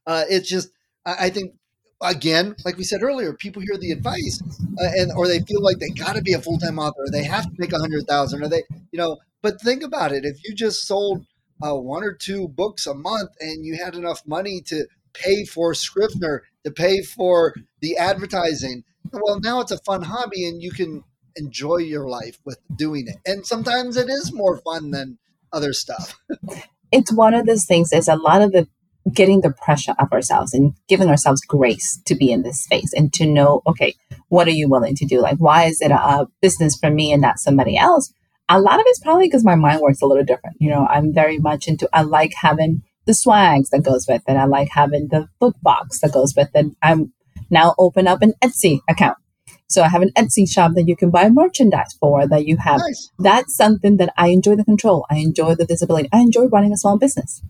[0.07, 0.69] uh, it's just
[1.05, 1.55] I, I, think
[2.01, 4.41] again, like we said earlier, people hear the advice
[4.81, 7.11] uh, and or they feel like they got to be a full time author, or
[7.11, 9.17] they have to make a hundred thousand, or they you know.
[9.41, 11.25] But think about it: if you just sold
[11.61, 15.73] uh, one or two books a month and you had enough money to pay for
[15.73, 21.03] Scrivener, to pay for the advertising, well, now it's a fun hobby and you can
[21.35, 23.17] enjoy your life with doing it.
[23.25, 25.17] And sometimes it is more fun than
[25.53, 26.19] other stuff.
[26.91, 28.67] it's one of those things, there's a lot of the
[29.13, 33.11] getting the pressure of ourselves and giving ourselves grace to be in this space and
[33.13, 33.95] to know, okay,
[34.29, 35.21] what are you willing to do?
[35.21, 38.13] Like, why is it a business for me and not somebody else?
[38.47, 40.57] A lot of it's probably because my mind works a little different.
[40.59, 44.37] You know, I'm very much into, I like having the swags that goes with it.
[44.37, 46.67] I like having the book box that goes with it.
[46.81, 47.11] I'm
[47.49, 49.17] now open up an Etsy account.
[49.67, 52.79] So I have an Etsy shop that you can buy merchandise for that you have.
[52.79, 53.11] Nice.
[53.19, 55.05] That's something that I enjoy the control.
[55.09, 56.07] I enjoy the visibility.
[56.13, 57.41] I enjoy running a small business.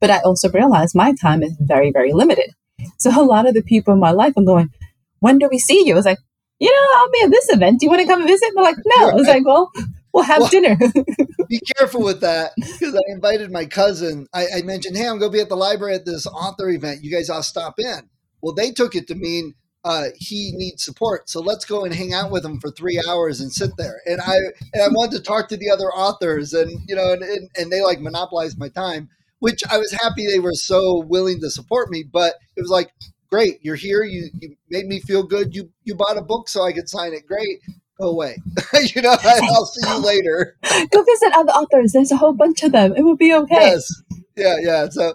[0.00, 2.54] But I also realize my time is very, very limited.
[2.98, 4.70] So a lot of the people in my life are going,
[5.18, 5.94] when do we see you?
[5.94, 6.18] I was like,
[6.60, 7.80] you know, I'll be at this event.
[7.80, 8.50] Do you want to come visit?
[8.54, 9.10] They're like, no.
[9.10, 9.72] I was like, well,
[10.12, 10.76] we'll have well, dinner.
[11.48, 14.26] be careful with that because I invited my cousin.
[14.32, 17.04] I, I mentioned, hey, I'm going to be at the library at this author event.
[17.04, 18.08] You guys all stop in.
[18.40, 19.54] Well, they took it to mean
[19.84, 21.30] uh, he needs support.
[21.30, 24.00] So let's go and hang out with him for three hours and sit there.
[24.06, 24.36] And I
[24.72, 27.72] and I wanted to talk to the other authors, and you know, and, and, and
[27.72, 31.90] they like monopolized my time, which I was happy they were so willing to support
[31.90, 32.02] me.
[32.02, 32.90] But it was like,
[33.30, 34.02] great, you're here.
[34.02, 35.54] You you made me feel good.
[35.54, 37.26] You you bought a book so I could sign it.
[37.26, 37.60] Great.
[38.00, 38.38] Go away.
[38.94, 40.56] you know, I'll see you later.
[40.90, 41.92] Go visit other authors.
[41.92, 42.94] There's a whole bunch of them.
[42.96, 43.54] It will be okay.
[43.54, 44.02] Yes.
[44.36, 44.88] Yeah, yeah.
[44.88, 45.14] So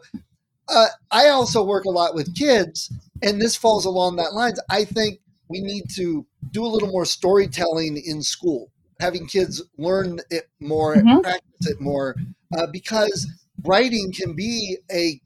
[0.67, 4.59] uh, I also work a lot with kids, and this falls along that lines.
[4.69, 10.19] I think we need to do a little more storytelling in school, having kids learn
[10.29, 11.21] it more, mm-hmm.
[11.21, 12.15] practice it more,
[12.57, 13.27] uh, because
[13.63, 15.21] writing can be a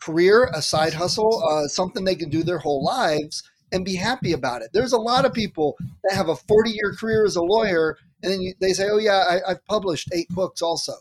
[0.00, 3.42] career, a side hustle, uh, something they can do their whole lives
[3.72, 4.70] and be happy about it.
[4.72, 8.32] There's a lot of people that have a 40 year career as a lawyer, and
[8.32, 10.92] then you, they say, "Oh yeah, I, I've published eight books also."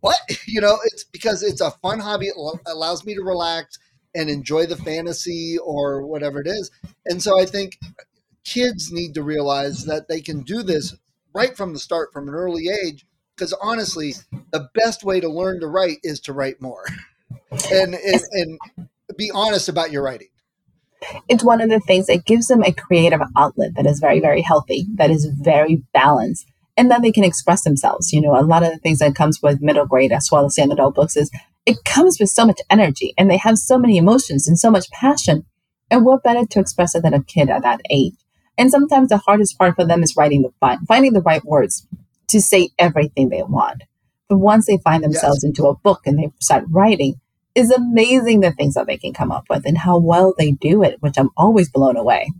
[0.00, 0.78] What you know?
[0.84, 2.26] It's because it's a fun hobby.
[2.26, 2.36] It
[2.66, 3.78] allows me to relax
[4.14, 6.70] and enjoy the fantasy or whatever it is.
[7.06, 7.78] And so I think
[8.44, 10.94] kids need to realize that they can do this
[11.34, 13.06] right from the start, from an early age.
[13.34, 14.14] Because honestly,
[14.52, 16.84] the best way to learn to write is to write more,
[17.72, 18.58] and, and and
[19.16, 20.28] be honest about your writing.
[21.28, 24.42] It's one of the things that gives them a creative outlet that is very, very
[24.42, 26.46] healthy, that is very balanced,
[26.76, 28.12] and then they can express themselves.
[28.12, 30.58] You know, a lot of the things that comes with middle grade as well as
[30.58, 31.30] young adult books is
[31.66, 34.90] it comes with so much energy and they have so many emotions and so much
[34.90, 35.44] passion.
[35.90, 38.14] And what better to express it than a kid at that age?
[38.56, 41.86] And sometimes the hardest part for them is writing the finding the right words
[42.28, 43.82] to say everything they want.
[44.28, 45.44] But once they find themselves yes.
[45.44, 47.20] into a book and they start writing,
[47.54, 50.82] it's amazing the things that they can come up with and how well they do
[50.82, 52.32] it, which I'm always blown away.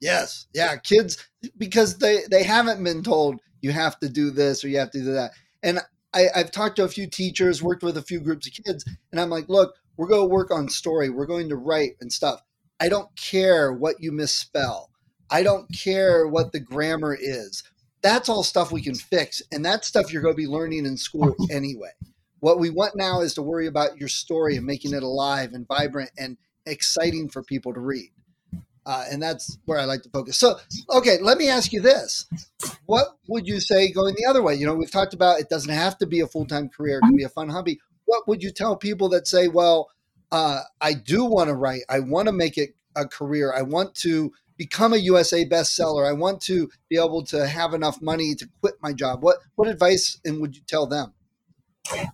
[0.00, 0.46] Yes.
[0.54, 0.76] Yeah.
[0.76, 4.90] Kids, because they, they haven't been told you have to do this or you have
[4.90, 5.32] to do that.
[5.62, 5.80] And
[6.14, 9.20] I, I've talked to a few teachers, worked with a few groups of kids, and
[9.20, 11.10] I'm like, look, we're going to work on story.
[11.10, 12.40] We're going to write and stuff.
[12.80, 14.90] I don't care what you misspell.
[15.30, 17.62] I don't care what the grammar is.
[18.02, 19.42] That's all stuff we can fix.
[19.50, 21.92] And that stuff you're going to be learning in school anyway.
[22.44, 25.66] What we want now is to worry about your story and making it alive and
[25.66, 26.36] vibrant and
[26.66, 28.10] exciting for people to read.
[28.84, 30.36] Uh, and that's where I like to focus.
[30.36, 30.58] So,
[30.90, 32.26] okay, let me ask you this:
[32.84, 34.56] What would you say going the other way?
[34.56, 37.06] You know, we've talked about it doesn't have to be a full time career; it
[37.06, 37.80] can be a fun hobby.
[38.04, 39.88] What would you tell people that say, "Well,
[40.30, 41.84] uh, I do want to write.
[41.88, 43.54] I want to make it a career.
[43.54, 46.06] I want to become a USA bestseller.
[46.06, 49.66] I want to be able to have enough money to quit my job." What what
[49.66, 51.14] advice and would you tell them?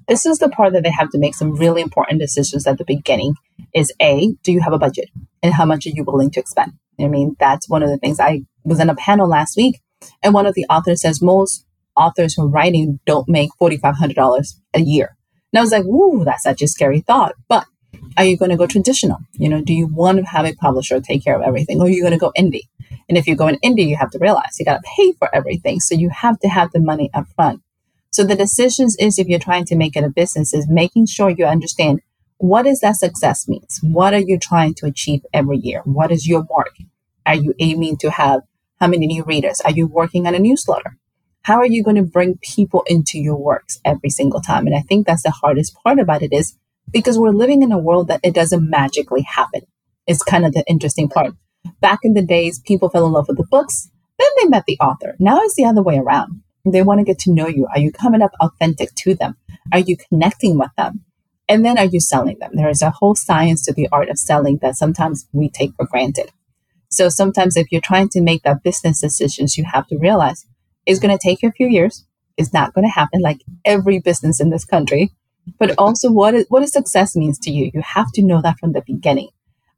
[0.09, 2.85] This is the part that they have to make some really important decisions at the
[2.85, 3.35] beginning
[3.75, 5.09] is A, do you have a budget?
[5.43, 6.73] And how much are you willing to expend?
[6.99, 9.81] I mean, that's one of the things I was in a panel last week
[10.23, 11.64] and one of the authors says most
[11.97, 15.16] authors who are writing don't make $4,500 a year.
[15.53, 17.35] And I was like, ooh, that's such a scary thought.
[17.49, 17.66] But
[18.16, 19.18] are you going to go traditional?
[19.33, 21.91] You know, do you want to have a publisher take care of everything or are
[21.91, 22.68] you going to go indie?
[23.09, 25.81] And if you're going indie, you have to realize you got to pay for everything.
[25.81, 27.62] So you have to have the money up front.
[28.11, 31.31] So the decisions is if you're trying to make it a business is making sure
[31.31, 32.01] you understand
[32.39, 33.81] what is that success means?
[33.83, 35.83] What are you trying to achieve every year?
[35.85, 36.75] What is your mark?
[37.27, 38.41] Are you aiming to have
[38.81, 39.61] how many new readers?
[39.61, 40.97] Are you working on a newsletter?
[41.43, 44.67] How are you going to bring people into your works every single time?
[44.67, 46.57] And I think that's the hardest part about it is
[46.91, 49.63] because we're living in a world that it doesn't magically happen.
[50.07, 51.35] It's kind of the interesting part.
[51.81, 54.79] Back in the days, people fell in love with the books, then they met the
[54.81, 55.15] author.
[55.19, 56.43] Now it's the other way around.
[56.65, 57.67] They want to get to know you.
[57.75, 59.37] Are you coming up authentic to them?
[59.73, 61.05] Are you connecting with them?
[61.49, 62.53] And then are you selling them?
[62.55, 65.87] There is a whole science to the art of selling that sometimes we take for
[65.87, 66.31] granted.
[66.91, 70.47] So sometimes if you're trying to make that business decisions, you have to realize
[70.87, 72.05] it's going to take you a few years.
[72.37, 75.13] It's not going to happen like every business in this country.
[75.59, 77.71] But also what is, what does success means to you?
[77.73, 79.29] You have to know that from the beginning.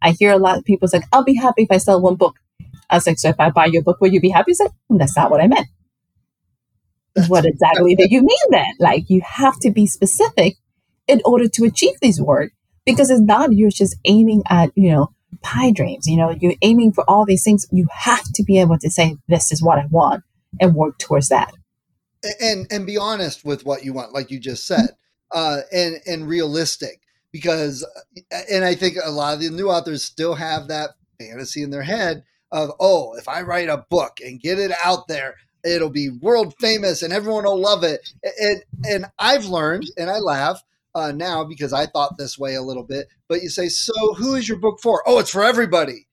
[0.02, 2.36] I hear a lot of people say, I'll be happy if I sell one book.
[2.90, 4.50] I was like, so if I buy your book, will you be happy?
[4.50, 5.68] He's like, hmm, that's not what I meant.
[7.28, 8.72] What exactly do you mean then?
[8.78, 10.56] Like you have to be specific
[11.06, 12.52] in order to achieve these work
[12.86, 16.92] because it's not you're just aiming at, you know, pie dreams, you know, you're aiming
[16.92, 17.66] for all these things.
[17.70, 20.24] You have to be able to say, this is what I want
[20.60, 21.52] and work towards that.
[22.40, 24.90] And and be honest with what you want, like you just said,
[25.32, 27.00] uh, and and realistic
[27.32, 27.84] because
[28.50, 31.82] and I think a lot of the new authors still have that fantasy in their
[31.82, 36.10] head of oh if I write a book and get it out there it'll be
[36.10, 38.12] world famous and everyone will love it.
[38.40, 40.62] And and I've learned and I laugh
[40.94, 44.34] uh, now because I thought this way a little bit but you say so who
[44.34, 45.02] is your book for?
[45.06, 46.06] Oh it's for everybody.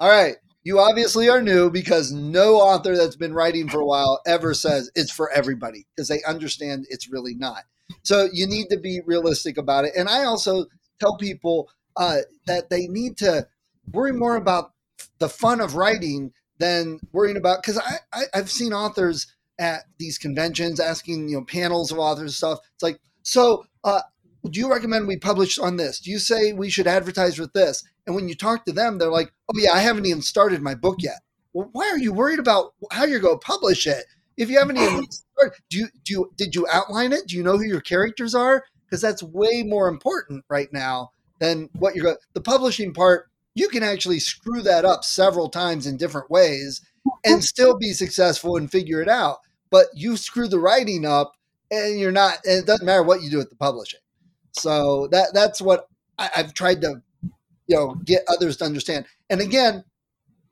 [0.00, 0.36] All right.
[0.62, 4.90] You obviously are new because no author that's been writing for a while ever says
[4.96, 7.62] it's for everybody because they understand it's really not.
[8.02, 9.92] So you need to be realistic about it.
[9.96, 10.66] And I also
[10.98, 13.46] tell people uh, that they need to
[13.92, 14.72] worry more about
[15.18, 19.26] the fun of writing than worrying about because I, I I've seen authors
[19.58, 22.58] at these conventions asking you know panels of authors and stuff.
[22.74, 23.64] It's like so.
[23.84, 24.02] Uh,
[24.48, 25.98] do you recommend we publish on this?
[25.98, 27.82] Do you say we should advertise with this?
[28.06, 30.74] And when you talk to them, they're like, "Oh yeah, I haven't even started my
[30.74, 31.20] book yet."
[31.52, 34.04] Well, why are you worried about how you're going to publish it?
[34.36, 37.26] If you haven't even started, do you do you, did you outline it?
[37.28, 38.64] Do you know who your characters are?
[38.84, 42.16] Because that's way more important right now than what you're going.
[42.34, 46.82] The publishing part, you can actually screw that up several times in different ways
[47.24, 49.38] and still be successful and figure it out.
[49.70, 51.32] But you screw the writing up,
[51.70, 52.38] and you're not.
[52.44, 54.00] And it doesn't matter what you do with the publishing.
[54.52, 55.88] So that that's what
[56.18, 57.02] I, I've tried to,
[57.66, 59.06] you know, get others to understand.
[59.30, 59.84] And again,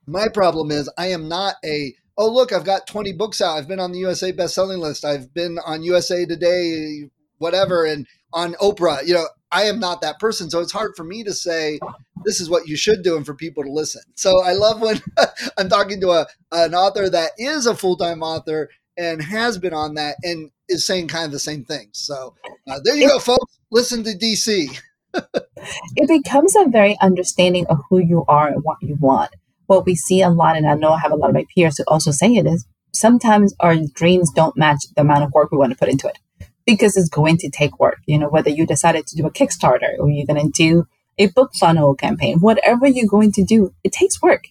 [0.07, 3.67] my problem is I am not a oh look i've got 20 books out i've
[3.67, 9.05] been on the usa bestselling list i've been on usa today whatever and on oprah
[9.05, 11.79] you know i am not that person so it's hard for me to say
[12.25, 14.03] this is what you should do and for people to listen.
[14.15, 15.01] So i love when
[15.59, 19.95] i'm talking to a, an author that is a full-time author and has been on
[19.95, 22.35] that and is saying kind of the same things so
[22.69, 23.59] uh, there you go folks.
[23.71, 24.81] Listen to dc
[25.97, 29.31] it becomes a very understanding of who you are and what you want.
[29.67, 31.79] What we see a lot, and I know I have a lot of my peers
[31.79, 35.59] who also say it is sometimes our dreams don't match the amount of work we
[35.59, 36.19] want to put into it
[36.67, 37.99] because it's going to take work.
[38.07, 40.87] You know, whether you decided to do a Kickstarter or you're going to do
[41.19, 44.45] a book funnel campaign, whatever you're going to do, it takes work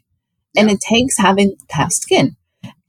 [0.56, 2.36] and it takes having tough skin.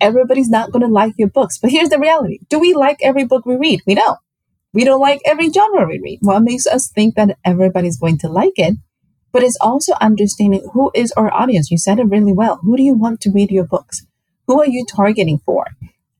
[0.01, 2.39] Everybody's not going to like your books, but here's the reality.
[2.49, 3.81] Do we like every book we read?
[3.87, 4.19] We don't.
[4.73, 6.19] We don't like every genre we read.
[6.23, 8.77] What makes us think that everybody's going to like it
[9.35, 11.69] but it's also understanding who is our audience.
[11.69, 12.61] You said it really well.
[12.63, 14.07] Who do you want to read your books?
[14.47, 15.67] Who are you targeting for?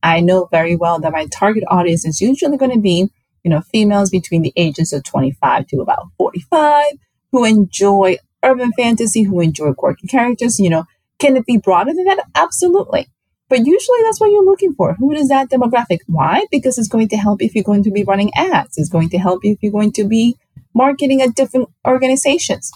[0.05, 3.09] I know very well that my target audience is usually going to be,
[3.43, 6.93] you know, females between the ages of 25 to about 45
[7.31, 10.59] who enjoy urban fantasy, who enjoy quirky characters.
[10.59, 10.85] You know,
[11.17, 12.23] can it be broader than that?
[12.35, 13.07] Absolutely.
[13.49, 14.93] But usually that's what you're looking for.
[14.93, 15.99] Who is that demographic?
[16.05, 16.45] Why?
[16.51, 18.77] Because it's going to help if you're going to be running ads.
[18.77, 20.35] It's going to help you if you're going to be
[20.73, 22.71] marketing at different organizations.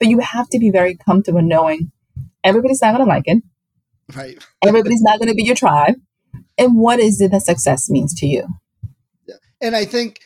[0.00, 1.92] But you have to be very comfortable knowing
[2.42, 3.42] everybody's not going to like it.
[4.14, 4.44] Right.
[4.62, 5.94] everybody's not going to be your tribe.
[6.56, 8.46] And what is it that success means to you?
[9.26, 9.36] Yeah.
[9.60, 10.20] And I think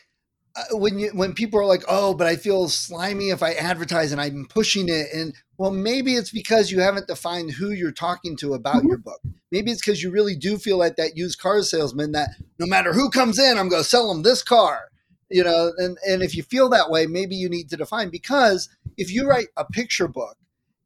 [0.55, 4.11] uh, when you when people are like, "Oh, but I feel slimy if I advertise
[4.11, 8.35] and I'm pushing it," and well, maybe it's because you haven't defined who you're talking
[8.37, 8.89] to about mm-hmm.
[8.89, 9.19] your book.
[9.51, 12.93] Maybe it's because you really do feel like that used car salesman that no matter
[12.93, 14.89] who comes in, I'm going to sell them this car
[15.29, 18.69] you know and and if you feel that way maybe you need to define because
[18.97, 20.37] if you write a picture book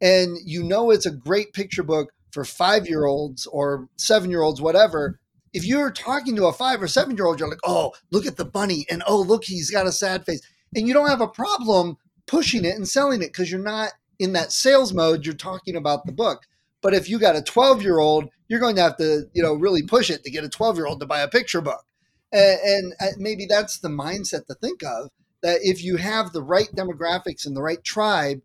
[0.02, 4.42] and you know it's a great picture book for 5 year olds or 7 year
[4.42, 5.20] olds whatever
[5.54, 8.38] if you're talking to a 5 or 7 year old you're like oh look at
[8.38, 10.42] the bunny and oh look he's got a sad face
[10.76, 14.34] and you don't have a problem pushing it and selling it because you're not in
[14.34, 16.44] that sales mode you're talking about the book
[16.82, 19.54] but if you got a 12 year old you're going to have to you know
[19.54, 21.86] really push it to get a 12 year old to buy a picture book
[22.34, 25.10] and, and uh, maybe that's the mindset to think of
[25.44, 28.42] that if you have the right demographics and the right tribe,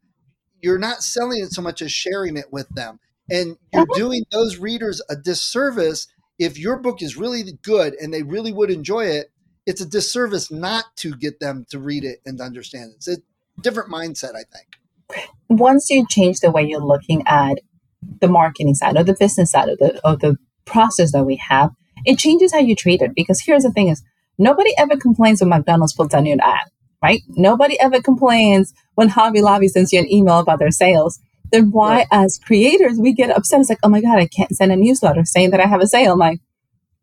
[0.61, 3.00] you're not selling it so much as sharing it with them.
[3.30, 3.98] And you're uh-huh.
[3.98, 6.06] doing those readers a disservice
[6.39, 9.28] if your book is really good and they really would enjoy it.
[9.66, 12.97] It's a disservice not to get them to read it and understand it.
[12.97, 13.16] It's a
[13.61, 15.26] different mindset, I think.
[15.49, 17.59] Once you change the way you're looking at
[18.20, 21.70] the marketing side or the business side of the of the process that we have,
[22.07, 23.14] it changes how you treat it.
[23.14, 24.03] Because here's the thing is
[24.39, 26.68] nobody ever complains when McDonald's puts on an ad,
[27.03, 27.20] right?
[27.28, 31.20] Nobody ever complains when Hobby Lobby sends you an email about their sales.
[31.51, 32.07] Then why, right.
[32.11, 33.61] as creators, we get upset?
[33.61, 35.86] It's like, oh my God, I can't send a newsletter saying that I have a
[35.86, 36.12] sale.
[36.12, 36.40] I'm like,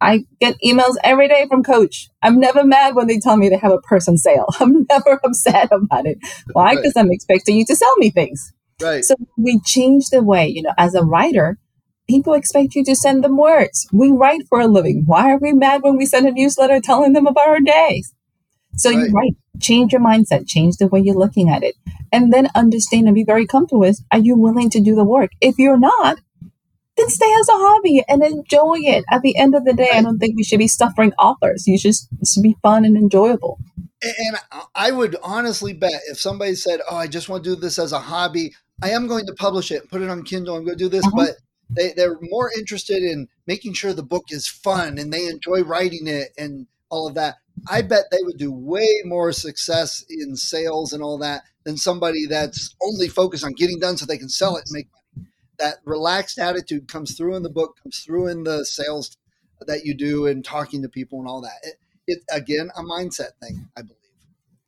[0.01, 2.09] I get emails every day from Coach.
[2.21, 4.47] I'm never mad when they tell me they have a person sale.
[4.59, 6.17] I'm never upset about it.
[6.53, 6.75] Why?
[6.75, 7.03] Because right.
[7.03, 8.53] I'm expecting you to sell me things.
[8.81, 9.03] Right.
[9.03, 11.57] So we change the way, you know, as a writer,
[12.09, 13.87] people expect you to send them words.
[13.93, 15.03] We write for a living.
[15.05, 18.13] Why are we mad when we send a newsletter telling them about our days?
[18.75, 18.99] So right.
[18.99, 19.35] you're right.
[19.61, 21.75] Change your mindset, change the way you're looking at it,
[22.11, 25.31] and then understand and be very comfortable with are you willing to do the work?
[25.41, 26.19] If you're not,
[26.97, 29.03] then stay as a hobby and enjoy it.
[29.11, 29.89] At the end of the day.
[29.93, 31.67] I don't think we should be suffering authors.
[31.67, 33.59] You just should be fun and enjoyable.
[34.01, 34.37] And
[34.75, 37.91] I would honestly bet if somebody said, Oh, I just want to do this as
[37.91, 40.77] a hobby, I am going to publish it, and put it on Kindle, I'm going
[40.77, 41.15] to do this, uh-huh.
[41.15, 41.29] but
[41.69, 46.07] they, they're more interested in making sure the book is fun and they enjoy writing
[46.07, 47.35] it and all of that.
[47.69, 52.25] I bet they would do way more success in sales and all that than somebody
[52.25, 55.27] that's only focused on getting done so they can sell it and make money.
[55.57, 59.17] That relaxed attitude comes through in the book, comes through in the sales
[59.65, 61.57] that you do and talking to people and all that.
[61.63, 61.75] It,
[62.07, 63.97] it again, a mindset thing, I believe.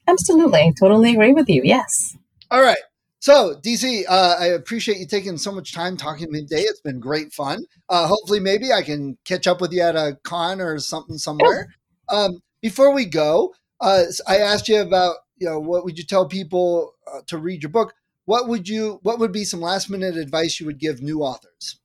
[0.07, 0.73] Absolutely.
[0.79, 1.61] Totally agree with you.
[1.63, 2.17] Yes.
[2.49, 2.77] All right.
[3.19, 6.61] So, DC, uh, I appreciate you taking so much time talking to me today.
[6.61, 7.65] It's been great fun.
[7.89, 11.75] Uh, hopefully, maybe I can catch up with you at a con or something somewhere.
[12.09, 16.27] Um, before we go, uh, I asked you about you know what would you tell
[16.27, 17.93] people uh, to read your book.
[18.25, 18.99] What would you?
[19.03, 21.79] What would be some last minute advice you would give new authors?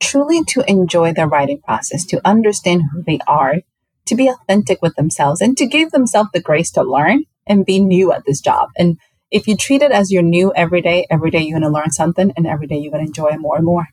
[0.00, 3.56] Truly, to enjoy their writing process, to understand who they are,
[4.06, 7.78] to be authentic with themselves, and to give themselves the grace to learn and be
[7.78, 8.98] new at this job and
[9.30, 11.90] if you treat it as your new every day, every day you're going to learn
[11.90, 13.86] something and every day you're going to enjoy it more and more.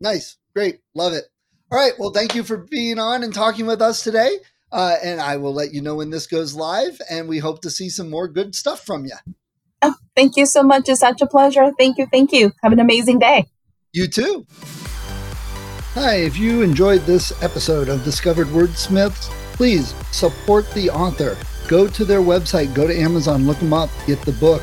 [0.00, 0.38] Nice.
[0.54, 0.80] Great.
[0.94, 1.24] Love it.
[1.70, 1.92] All right.
[1.98, 4.38] Well, thank you for being on and talking with us today.
[4.76, 7.00] Uh, and I will let you know when this goes live.
[7.08, 9.16] And we hope to see some more good stuff from you.
[9.80, 10.90] Oh, thank you so much.
[10.90, 11.72] It's such a pleasure.
[11.78, 12.06] Thank you.
[12.12, 12.52] Thank you.
[12.62, 13.46] Have an amazing day.
[13.94, 14.46] You too.
[15.94, 22.04] Hi, if you enjoyed this episode of Discovered Wordsmiths, please support the author go to
[22.04, 24.62] their website, go to Amazon, look them up, get the book.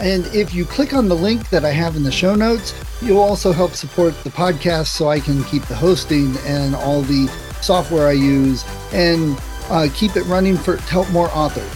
[0.00, 3.20] And if you click on the link that I have in the show notes, you'll
[3.20, 7.28] also help support the podcast so I can keep the hosting and all the
[7.60, 9.38] software I use and
[9.70, 11.72] uh, keep it running for to help more authors.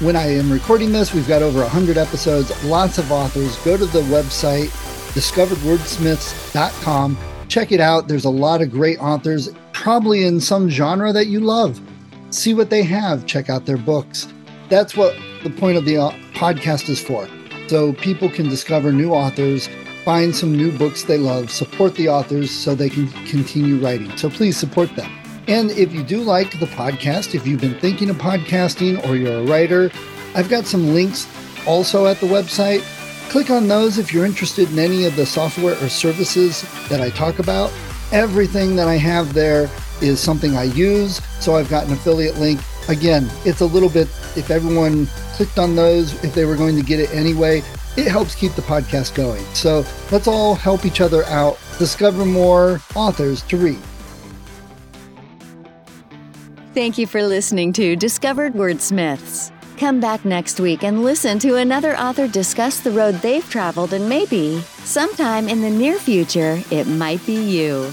[0.00, 3.56] When I am recording this, we've got over 100 episodes, lots of authors.
[3.58, 4.70] Go to the website,
[5.14, 7.16] discoveredwordsmiths.com.
[7.48, 8.08] Check it out.
[8.08, 11.80] There's a lot of great authors, probably in some genre that you love
[12.34, 14.28] see what they have, check out their books.
[14.68, 17.28] That's what the point of the uh, podcast is for.
[17.68, 19.68] So people can discover new authors,
[20.04, 24.14] find some new books they love, support the authors so they can continue writing.
[24.16, 25.10] So please support them.
[25.46, 29.40] And if you do like the podcast, if you've been thinking of podcasting or you're
[29.40, 29.90] a writer,
[30.34, 31.28] I've got some links
[31.66, 32.80] also at the website.
[33.28, 37.10] Click on those if you're interested in any of the software or services that I
[37.10, 37.70] talk about.
[38.10, 39.68] Everything that I have there
[40.00, 41.22] is something I use.
[41.40, 42.60] So I've got an affiliate link.
[42.88, 46.82] Again, it's a little bit, if everyone clicked on those, if they were going to
[46.82, 47.62] get it anyway,
[47.96, 49.44] it helps keep the podcast going.
[49.54, 53.78] So let's all help each other out, discover more authors to read.
[56.74, 59.52] Thank you for listening to Discovered Wordsmiths.
[59.78, 64.08] Come back next week and listen to another author discuss the road they've traveled, and
[64.08, 67.92] maybe, sometime in the near future, it might be you.